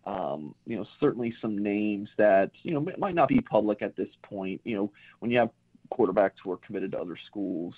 um, 0.05 0.55
you 0.65 0.77
know, 0.77 0.85
certainly 0.99 1.33
some 1.41 1.57
names 1.57 2.09
that, 2.17 2.51
you 2.63 2.73
know, 2.73 2.85
might 2.97 3.15
not 3.15 3.27
be 3.27 3.41
public 3.41 3.81
at 3.81 3.95
this 3.95 4.09
point. 4.23 4.61
You 4.63 4.75
know, 4.75 4.91
when 5.19 5.29
you 5.29 5.37
have 5.37 5.49
quarterbacks 5.93 6.33
who 6.43 6.51
are 6.51 6.57
committed 6.57 6.91
to 6.93 6.99
other 6.99 7.17
schools, 7.27 7.73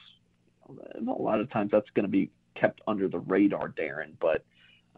a 0.70 1.02
lot 1.02 1.42
of 1.42 1.50
times 1.52 1.72
that's 1.72 1.90
going 1.94 2.06
to 2.06 2.12
be 2.12 2.30
kept 2.56 2.82
under 2.88 3.08
the 3.08 3.20
radar, 3.20 3.70
Darren. 3.70 4.14
But 4.20 4.46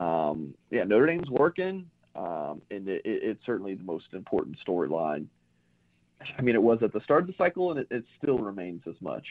um, 0.04 0.54
yeah, 0.70 0.84
Notre 0.84 1.08
Dame's 1.08 1.30
working, 1.30 1.90
um, 2.16 2.62
and 2.70 2.88
it, 2.88 3.02
it's 3.06 3.44
certainly 3.46 3.76
the 3.76 3.84
most 3.84 4.08
important 4.14 4.58
storyline. 4.66 5.26
I 6.38 6.42
mean, 6.42 6.56
it 6.56 6.62
was 6.62 6.80
at 6.84 6.94
the 6.94 7.02
start 7.02 7.22
of 7.22 7.28
the 7.28 7.36
cycle, 7.38 7.72
and 7.72 7.80
it, 7.80 7.88
it 7.90 8.06
still 8.22 8.38
remains 8.38 8.82
as 8.88 8.96
much. 9.02 9.26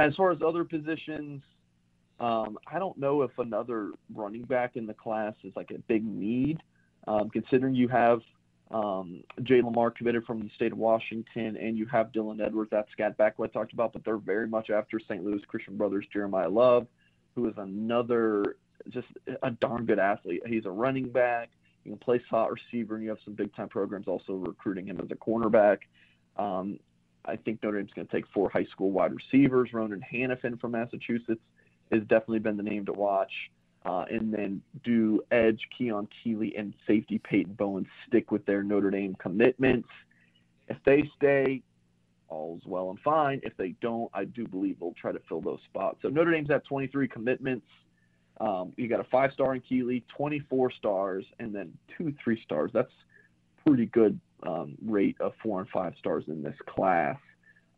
As 0.00 0.14
far 0.16 0.30
as 0.30 0.38
other 0.46 0.64
positions, 0.64 1.42
um, 2.18 2.58
I 2.66 2.78
don't 2.78 2.98
know 2.98 3.22
if 3.22 3.30
another 3.38 3.92
running 4.14 4.42
back 4.42 4.76
in 4.76 4.86
the 4.86 4.94
class 4.94 5.34
is 5.44 5.52
like 5.56 5.70
a 5.70 5.78
big 5.78 6.04
need. 6.04 6.62
Um, 7.08 7.30
considering 7.30 7.74
you 7.74 7.88
have 7.88 8.20
um, 8.70 9.24
Jay 9.42 9.62
Lamar 9.62 9.90
committed 9.90 10.24
from 10.24 10.40
the 10.40 10.50
state 10.54 10.72
of 10.72 10.78
Washington, 10.78 11.56
and 11.56 11.76
you 11.76 11.86
have 11.86 12.12
Dylan 12.12 12.44
Edwards, 12.44 12.70
that 12.70 12.86
scat 12.92 13.16
back 13.16 13.38
what 13.38 13.50
I 13.50 13.52
talked 13.52 13.72
about, 13.72 13.92
but 13.92 14.04
they're 14.04 14.18
very 14.18 14.46
much 14.46 14.70
after 14.70 15.00
St. 15.00 15.24
Louis 15.24 15.40
Christian 15.48 15.76
Brothers 15.76 16.06
Jeremiyah 16.14 16.52
Love, 16.52 16.86
who 17.34 17.48
is 17.48 17.54
another 17.56 18.56
just 18.88 19.08
a 19.42 19.50
darn 19.50 19.86
good 19.86 19.98
athlete. 19.98 20.42
He's 20.46 20.66
a 20.66 20.70
running 20.70 21.08
back. 21.08 21.50
You 21.84 21.92
can 21.92 21.98
play 21.98 22.20
slot 22.28 22.50
receiver, 22.52 22.94
and 22.94 23.04
you 23.04 23.10
have 23.10 23.18
some 23.24 23.34
big 23.34 23.54
time 23.54 23.68
programs 23.68 24.06
also 24.06 24.34
recruiting 24.34 24.86
him 24.86 25.00
as 25.02 25.10
a 25.10 25.16
cornerback. 25.16 25.78
Um, 26.36 26.78
I 27.30 27.36
think 27.36 27.62
Notre 27.62 27.78
Dame's 27.78 27.92
going 27.94 28.06
to 28.06 28.12
take 28.12 28.26
four 28.34 28.50
high 28.50 28.66
school 28.66 28.90
wide 28.90 29.12
receivers. 29.14 29.72
Ronan 29.72 30.02
Hanafin 30.12 30.60
from 30.60 30.72
Massachusetts 30.72 31.40
has 31.92 32.02
definitely 32.02 32.40
been 32.40 32.56
the 32.56 32.62
name 32.62 32.86
to 32.86 32.92
watch. 32.92 33.32
Uh, 33.86 34.04
and 34.10 34.32
then 34.32 34.60
do 34.84 35.22
edge 35.30 35.60
Keon 35.76 36.06
Keeley 36.22 36.54
and 36.54 36.74
safety 36.86 37.18
Peyton 37.18 37.54
Bowen 37.54 37.86
stick 38.06 38.30
with 38.30 38.44
their 38.44 38.62
Notre 38.62 38.90
Dame 38.90 39.14
commitments. 39.14 39.88
If 40.68 40.76
they 40.84 41.10
stay, 41.16 41.62
all's 42.28 42.60
well 42.66 42.90
and 42.90 43.00
fine. 43.00 43.40
If 43.42 43.56
they 43.56 43.70
don't, 43.80 44.10
I 44.12 44.26
do 44.26 44.46
believe 44.46 44.80
they'll 44.80 44.94
try 45.00 45.12
to 45.12 45.20
fill 45.28 45.40
those 45.40 45.60
spots. 45.64 45.98
So 46.02 46.08
Notre 46.08 46.30
Dame's 46.30 46.50
at 46.50 46.66
23 46.66 47.08
commitments. 47.08 47.66
Um, 48.38 48.72
you 48.76 48.86
got 48.86 49.00
a 49.00 49.04
five 49.04 49.32
star 49.32 49.54
in 49.54 49.62
Keeley, 49.62 50.04
24 50.14 50.72
stars, 50.72 51.24
and 51.38 51.54
then 51.54 51.72
two 51.96 52.14
three 52.22 52.40
stars. 52.42 52.70
That's 52.74 52.92
pretty 53.66 53.86
good 53.86 54.20
um, 54.46 54.76
rate 54.84 55.16
of 55.20 55.32
four 55.42 55.60
and 55.60 55.68
five 55.68 55.94
stars 55.98 56.24
in 56.28 56.42
this 56.42 56.56
class. 56.66 57.16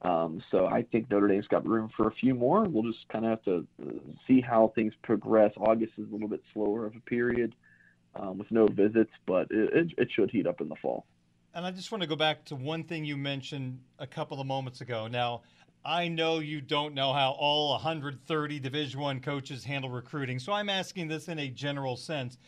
Um, 0.02 0.42
so 0.50 0.66
I 0.66 0.82
think 0.82 1.10
Notre 1.10 1.28
Dame's 1.28 1.46
got 1.46 1.66
room 1.66 1.88
for 1.96 2.08
a 2.08 2.12
few 2.12 2.34
more. 2.34 2.64
We'll 2.64 2.90
just 2.90 3.08
kind 3.08 3.24
of 3.24 3.30
have 3.30 3.44
to 3.44 3.66
uh, 3.80 3.92
see 4.26 4.40
how 4.40 4.72
things 4.74 4.94
progress. 5.02 5.52
August 5.56 5.92
is 5.96 6.08
a 6.08 6.12
little 6.12 6.28
bit 6.28 6.42
slower 6.52 6.86
of 6.86 6.96
a 6.96 7.00
period 7.00 7.54
um, 8.16 8.38
with 8.38 8.50
no 8.50 8.66
visits, 8.66 9.12
but 9.26 9.46
it, 9.50 9.72
it, 9.72 9.92
it, 9.98 10.08
should 10.12 10.30
heat 10.30 10.46
up 10.46 10.60
in 10.60 10.68
the 10.68 10.74
fall. 10.76 11.06
And 11.54 11.64
I 11.64 11.70
just 11.70 11.92
want 11.92 12.02
to 12.02 12.08
go 12.08 12.16
back 12.16 12.44
to 12.46 12.56
one 12.56 12.84
thing 12.84 13.04
you 13.04 13.16
mentioned 13.16 13.80
a 13.98 14.06
couple 14.06 14.40
of 14.40 14.46
moments 14.46 14.80
ago. 14.80 15.06
Now, 15.06 15.42
I 15.84 16.08
know 16.08 16.38
you 16.38 16.60
don't 16.60 16.94
know 16.94 17.12
how 17.12 17.32
all 17.32 17.72
130 17.72 18.60
Division 18.60 19.00
One 19.00 19.20
coaches 19.20 19.64
handle 19.64 19.90
recruiting, 19.90 20.38
so 20.38 20.52
I'm 20.52 20.68
asking 20.68 21.08
this 21.08 21.28
in 21.28 21.38
a 21.38 21.48
general 21.48 21.96
sense. 21.96 22.38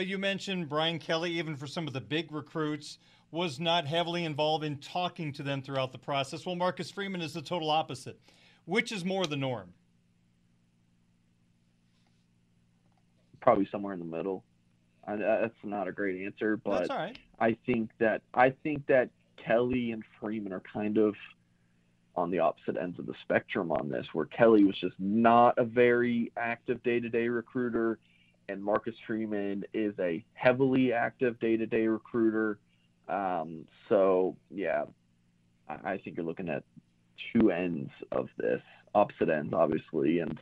But 0.00 0.06
you 0.06 0.16
mentioned 0.16 0.70
Brian 0.70 0.98
Kelly, 0.98 1.32
even 1.32 1.56
for 1.56 1.66
some 1.66 1.86
of 1.86 1.92
the 1.92 2.00
big 2.00 2.32
recruits, 2.32 2.96
was 3.30 3.60
not 3.60 3.86
heavily 3.86 4.24
involved 4.24 4.64
in 4.64 4.78
talking 4.78 5.30
to 5.34 5.42
them 5.42 5.60
throughout 5.60 5.92
the 5.92 5.98
process. 5.98 6.46
Well, 6.46 6.56
Marcus 6.56 6.90
Freeman 6.90 7.20
is 7.20 7.34
the 7.34 7.42
total 7.42 7.68
opposite. 7.68 8.18
Which 8.64 8.92
is 8.92 9.04
more 9.04 9.26
the 9.26 9.36
norm? 9.36 9.74
Probably 13.42 13.68
somewhere 13.70 13.92
in 13.92 13.98
the 13.98 14.06
middle. 14.06 14.42
I, 15.06 15.16
that's 15.16 15.52
not 15.62 15.86
a 15.86 15.92
great 15.92 16.24
answer, 16.24 16.56
but 16.56 16.88
right. 16.88 17.18
I 17.38 17.58
think 17.66 17.90
that 17.98 18.22
I 18.32 18.54
think 18.62 18.86
that 18.86 19.10
Kelly 19.36 19.90
and 19.90 20.02
Freeman 20.18 20.54
are 20.54 20.62
kind 20.72 20.96
of 20.96 21.14
on 22.16 22.30
the 22.30 22.38
opposite 22.38 22.78
ends 22.78 22.98
of 22.98 23.04
the 23.04 23.14
spectrum 23.20 23.70
on 23.70 23.90
this, 23.90 24.06
where 24.14 24.24
Kelly 24.24 24.64
was 24.64 24.78
just 24.78 24.98
not 24.98 25.58
a 25.58 25.64
very 25.64 26.32
active 26.38 26.82
day-to-day 26.82 27.28
recruiter, 27.28 27.98
and 28.50 28.62
Marcus 28.62 28.94
Freeman 29.06 29.64
is 29.72 29.94
a 29.98 30.24
heavily 30.34 30.92
active 30.92 31.38
day-to-day 31.40 31.86
recruiter. 31.86 32.58
Um, 33.08 33.66
so 33.88 34.36
yeah, 34.50 34.84
I, 35.68 35.98
think 35.98 36.16
you're 36.16 36.26
looking 36.26 36.48
at 36.48 36.64
two 37.32 37.50
ends 37.50 37.90
of 38.12 38.28
this, 38.36 38.62
opposite 38.94 39.28
ends, 39.28 39.52
obviously, 39.54 40.20
and 40.20 40.38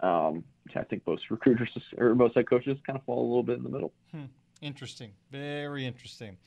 um, 0.00 0.44
I 0.74 0.82
think 0.84 1.06
most 1.06 1.30
recruiters 1.30 1.70
or 1.96 2.14
most 2.14 2.34
head 2.34 2.48
coaches 2.48 2.78
kind 2.86 2.98
of 2.98 3.04
fall 3.04 3.20
a 3.20 3.28
little 3.28 3.42
bit 3.42 3.58
in 3.58 3.64
the 3.64 3.70
middle. 3.70 3.92
Hmm. 4.12 4.24
Interesting, 4.62 5.12
very 5.30 5.86
interesting. 5.86 6.38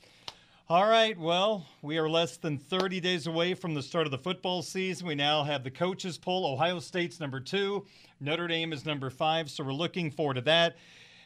All 0.68 0.86
right, 0.86 1.18
well, 1.18 1.66
we 1.82 1.98
are 1.98 2.08
less 2.08 2.36
than 2.36 2.56
30 2.56 3.00
days 3.00 3.26
away 3.26 3.54
from 3.54 3.74
the 3.74 3.82
start 3.82 4.06
of 4.06 4.12
the 4.12 4.18
football 4.18 4.62
season. 4.62 5.08
We 5.08 5.16
now 5.16 5.42
have 5.42 5.64
the 5.64 5.70
coaches 5.70 6.16
poll. 6.16 6.46
Ohio 6.46 6.78
State's 6.78 7.18
number 7.18 7.40
two, 7.40 7.86
Notre 8.20 8.46
Dame 8.46 8.72
is 8.72 8.86
number 8.86 9.10
five, 9.10 9.50
so 9.50 9.64
we're 9.64 9.72
looking 9.72 10.12
forward 10.12 10.34
to 10.34 10.42
that. 10.42 10.76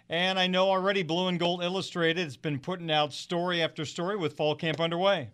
And 0.09 0.39
I 0.39 0.47
know 0.47 0.69
already 0.69 1.03
Blue 1.03 1.29
and 1.29 1.39
Gold 1.39 1.63
Illustrated 1.63 2.23
has 2.23 2.37
been 2.37 2.59
putting 2.59 2.91
out 2.91 3.13
story 3.13 3.63
after 3.63 3.85
story 3.85 4.17
with 4.17 4.35
fall 4.35 4.55
camp 4.55 4.81
underway. 4.81 5.31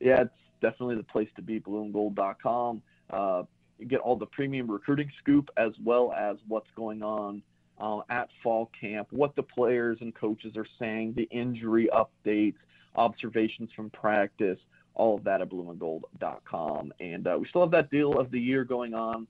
Yeah, 0.00 0.22
it's 0.22 0.34
definitely 0.60 0.96
the 0.96 1.02
place 1.04 1.28
to 1.36 1.42
be, 1.42 1.60
blueandgold.com. 1.60 2.82
Uh, 3.10 3.42
you 3.78 3.86
get 3.86 4.00
all 4.00 4.16
the 4.16 4.26
premium 4.26 4.70
recruiting 4.70 5.10
scoop 5.18 5.50
as 5.56 5.72
well 5.84 6.12
as 6.12 6.36
what's 6.48 6.70
going 6.74 7.02
on 7.02 7.42
uh, 7.78 8.00
at 8.08 8.28
fall 8.42 8.70
camp, 8.80 9.08
what 9.10 9.36
the 9.36 9.42
players 9.42 9.98
and 10.00 10.14
coaches 10.14 10.56
are 10.56 10.66
saying, 10.78 11.12
the 11.14 11.28
injury 11.30 11.88
updates, 11.92 12.56
observations 12.94 13.70
from 13.74 13.90
practice, 13.90 14.58
all 14.94 15.16
of 15.16 15.24
that 15.24 15.40
at 15.40 15.50
blueandgold.com. 15.50 16.92
And 17.00 17.26
uh, 17.26 17.36
we 17.40 17.48
still 17.48 17.62
have 17.62 17.70
that 17.72 17.90
deal 17.90 18.18
of 18.18 18.30
the 18.30 18.40
year 18.40 18.64
going 18.64 18.94
on. 18.94 19.26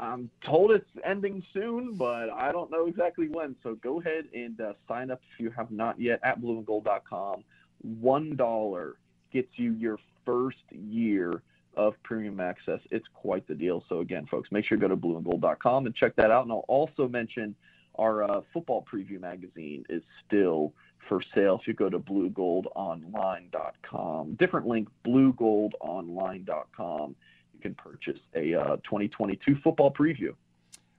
I'm 0.00 0.30
told 0.44 0.70
it's 0.70 0.86
ending 1.04 1.42
soon, 1.52 1.96
but 1.96 2.30
I 2.30 2.52
don't 2.52 2.70
know 2.70 2.86
exactly 2.86 3.28
when. 3.28 3.56
So 3.62 3.74
go 3.82 4.00
ahead 4.00 4.24
and 4.32 4.58
uh, 4.60 4.74
sign 4.86 5.10
up 5.10 5.20
if 5.34 5.40
you 5.40 5.50
have 5.50 5.70
not 5.70 6.00
yet 6.00 6.20
at 6.22 6.40
blueandgold.com. 6.40 7.44
One 7.82 8.36
dollar 8.36 8.94
gets 9.32 9.48
you 9.56 9.72
your 9.72 9.98
first 10.24 10.58
year 10.70 11.42
of 11.76 11.94
premium 12.02 12.40
access. 12.40 12.80
It's 12.90 13.06
quite 13.14 13.46
the 13.48 13.54
deal. 13.54 13.84
So 13.88 14.00
again, 14.00 14.26
folks, 14.30 14.50
make 14.52 14.64
sure 14.64 14.76
you 14.76 14.82
go 14.82 14.88
to 14.88 14.96
blueandgold.com 14.96 15.86
and 15.86 15.94
check 15.94 16.16
that 16.16 16.30
out. 16.30 16.44
And 16.44 16.52
I'll 16.52 16.64
also 16.68 17.08
mention 17.08 17.54
our 17.96 18.24
uh, 18.24 18.42
football 18.52 18.84
preview 18.92 19.18
magazine 19.20 19.84
is 19.88 20.02
still 20.26 20.74
for 21.08 21.22
sale. 21.34 21.58
If 21.60 21.66
you 21.66 21.74
go 21.74 21.88
to 21.88 21.98
bluegoldonline.com, 21.98 24.34
different 24.34 24.66
link, 24.66 24.88
bluegoldonline.com, 25.06 27.16
you 27.58 27.70
can 27.70 27.74
purchase 27.74 28.20
a 28.34 28.54
uh, 28.54 28.76
2022 28.76 29.56
football 29.62 29.92
preview. 29.92 30.34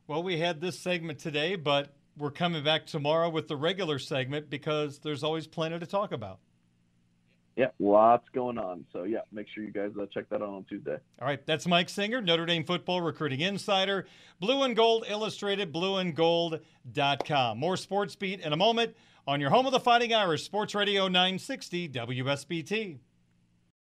Well, 0.08 0.24
we 0.24 0.40
had 0.40 0.62
this 0.62 0.78
segment 0.78 1.20
today, 1.20 1.56
but 1.56 1.94
we're 2.18 2.32
coming 2.32 2.64
back 2.64 2.86
tomorrow 2.86 3.30
with 3.30 3.48
the 3.48 3.56
regular 3.56 4.00
segment 4.00 4.50
because 4.50 5.00
there's 5.00 5.24
always 5.24 5.48
plenty 5.48 5.80
to 5.80 5.86
talk 5.86 6.12
about 6.12 6.40
yeah, 7.60 7.68
lots 7.78 8.26
going 8.34 8.58
on. 8.58 8.86
So 8.94 9.04
yeah, 9.04 9.20
make 9.34 9.48
sure 9.54 9.66
you 9.66 9.72
guys 9.72 9.92
uh, 10.00 10.06
check 10.14 10.30
that 10.30 10.38
out 10.38 10.48
on 10.48 10.64
Tuesday. 10.64 10.98
All 11.20 11.28
right, 11.28 11.46
that's 11.46 11.68
Mike 11.68 11.90
Singer, 11.90 12.22
Notre 12.22 12.46
Dame 12.46 12.64
football 12.64 13.02
recruiting 13.02 13.42
insider, 13.42 14.06
Blue 14.40 14.64
and 14.64 14.78
Gold 14.78 15.04
Illustrated, 15.10 15.74
blueandgold.com. 15.74 17.58
More 17.60 17.76
sports 17.76 18.16
beat 18.16 18.40
in 18.40 18.54
a 18.54 18.56
moment 18.56 18.96
on 19.28 19.42
your 19.42 19.50
home 19.50 19.66
of 19.66 19.74
the 19.74 19.80
Fighting 19.82 20.14
Irish, 20.14 20.44
Sports 20.44 20.74
Radio 20.74 21.10
960 21.10 21.90
WSBT. 21.90 23.00